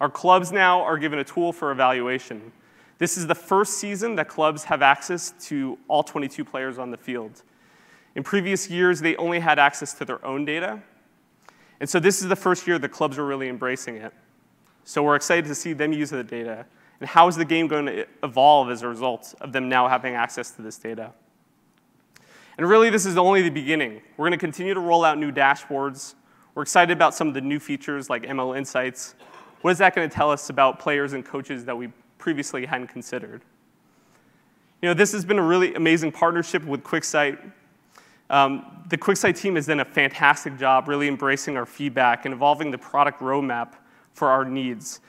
[0.00, 2.52] Our clubs now are given a tool for evaluation.
[2.98, 6.96] This is the first season that clubs have access to all 22 players on the
[6.96, 7.42] field.
[8.14, 10.82] In previous years, they only had access to their own data.
[11.80, 14.12] And so this is the first year the clubs are really embracing it.
[14.84, 16.66] So we're excited to see them use the data.
[17.00, 20.14] And how is the game going to evolve as a result of them now having
[20.14, 21.12] access to this data?
[22.58, 24.02] And really, this is only the beginning.
[24.16, 26.14] We're going to continue to roll out new dashboards.
[26.54, 29.14] We're excited about some of the new features like ML Insights.
[29.62, 31.88] What is that going to tell us about players and coaches that we
[32.18, 33.42] previously hadn't considered?
[34.82, 37.38] You know, this has been a really amazing partnership with QuickSight.
[38.32, 42.70] Um, the QuickSight team has done a fantastic job really embracing our feedback and evolving
[42.70, 43.74] the product roadmap
[44.14, 45.00] for our needs.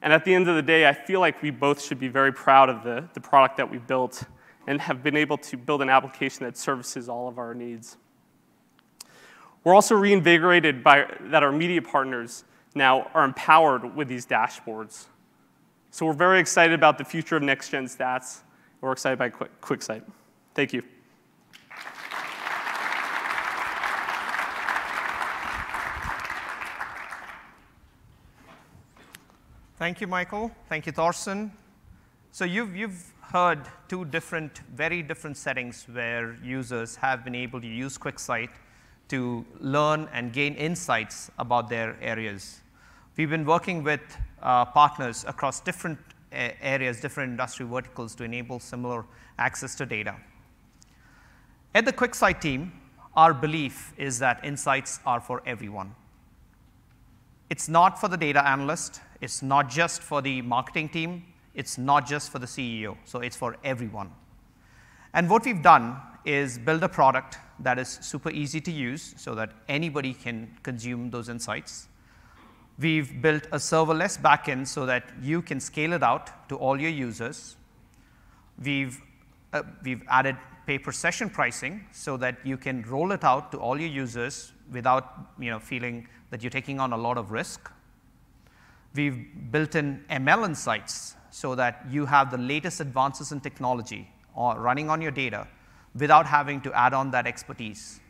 [0.00, 2.32] And at the end of the day, I feel like we both should be very
[2.32, 4.24] proud of the, the product that we built
[4.66, 7.96] and have been able to build an application that services all of our needs.
[9.64, 12.44] We're also reinvigorated by that our media partners
[12.74, 15.06] now are empowered with these dashboards.
[15.90, 18.40] So we're very excited about the future of next-gen stats.
[18.80, 20.02] We're excited by QuickSight.
[20.54, 20.82] Thank you.
[29.82, 30.52] Thank you, Michael.
[30.68, 31.50] Thank you, Thorsten.
[32.30, 33.58] So you've, you've heard
[33.88, 38.50] two different, very different settings where users have been able to use QuickSight
[39.08, 42.60] to learn and gain insights about their areas.
[43.16, 44.02] We've been working with
[44.40, 45.98] uh, partners across different
[46.32, 49.04] uh, areas, different industry verticals to enable similar
[49.36, 50.14] access to data.
[51.74, 52.70] At the QuickSight team,
[53.16, 55.96] our belief is that insights are for everyone.
[57.50, 62.06] It's not for the data analyst, it's not just for the marketing team, it's not
[62.06, 64.10] just for the CEO, so it's for everyone.
[65.14, 69.34] And what we've done is build a product that is super easy to use so
[69.36, 71.88] that anybody can consume those insights.
[72.78, 76.90] We've built a serverless backend so that you can scale it out to all your
[76.90, 77.56] users.
[78.60, 79.00] We've,
[79.52, 83.58] uh, we've added pay per session pricing so that you can roll it out to
[83.58, 87.70] all your users without you know, feeling that you're taking on a lot of risk.
[88.94, 94.90] We've built in ML insights so that you have the latest advances in technology running
[94.90, 95.46] on your data
[95.94, 98.00] without having to add on that expertise.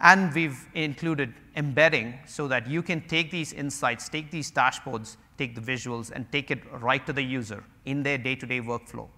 [0.00, 5.54] And we've included embedding so that you can take these insights, take these dashboards, take
[5.54, 9.08] the visuals, and take it right to the user in their day-to-day -day workflow.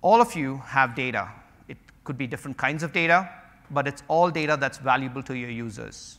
[0.00, 1.24] All of you have data.
[1.68, 3.18] It could be different kinds of data
[3.70, 6.18] but it's all data that's valuable to your users.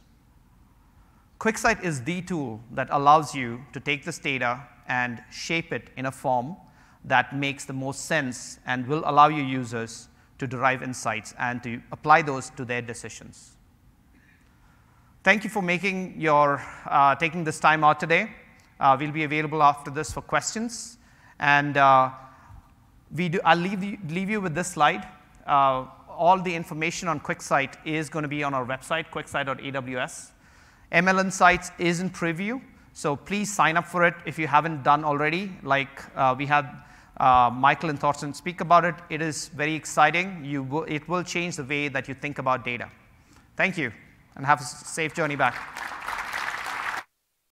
[1.39, 6.05] QuickSight is the tool that allows you to take this data and shape it in
[6.07, 6.57] a form
[7.05, 11.81] that makes the most sense and will allow your users to derive insights and to
[11.93, 13.55] apply those to their decisions.
[15.23, 18.31] Thank you for making your, uh, taking this time out today.
[18.77, 20.97] Uh, we'll be available after this for questions.
[21.39, 22.09] And uh,
[23.15, 25.07] we do, I'll leave you, leave you with this slide.
[25.47, 30.31] Uh, all the information on QuickSight is going to be on our website, quicksight.aws.
[30.91, 32.61] ML Insights is in preview,
[32.93, 35.51] So please sign up for it if you haven't done already.
[35.63, 36.65] Like uh, we had
[37.17, 38.95] uh, Michael and Thorsten speak about it.
[39.09, 40.43] It is very exciting.
[40.43, 42.89] You will, it will change the way that you think about data.
[43.55, 43.91] Thank you,
[44.35, 45.98] and have a safe journey back.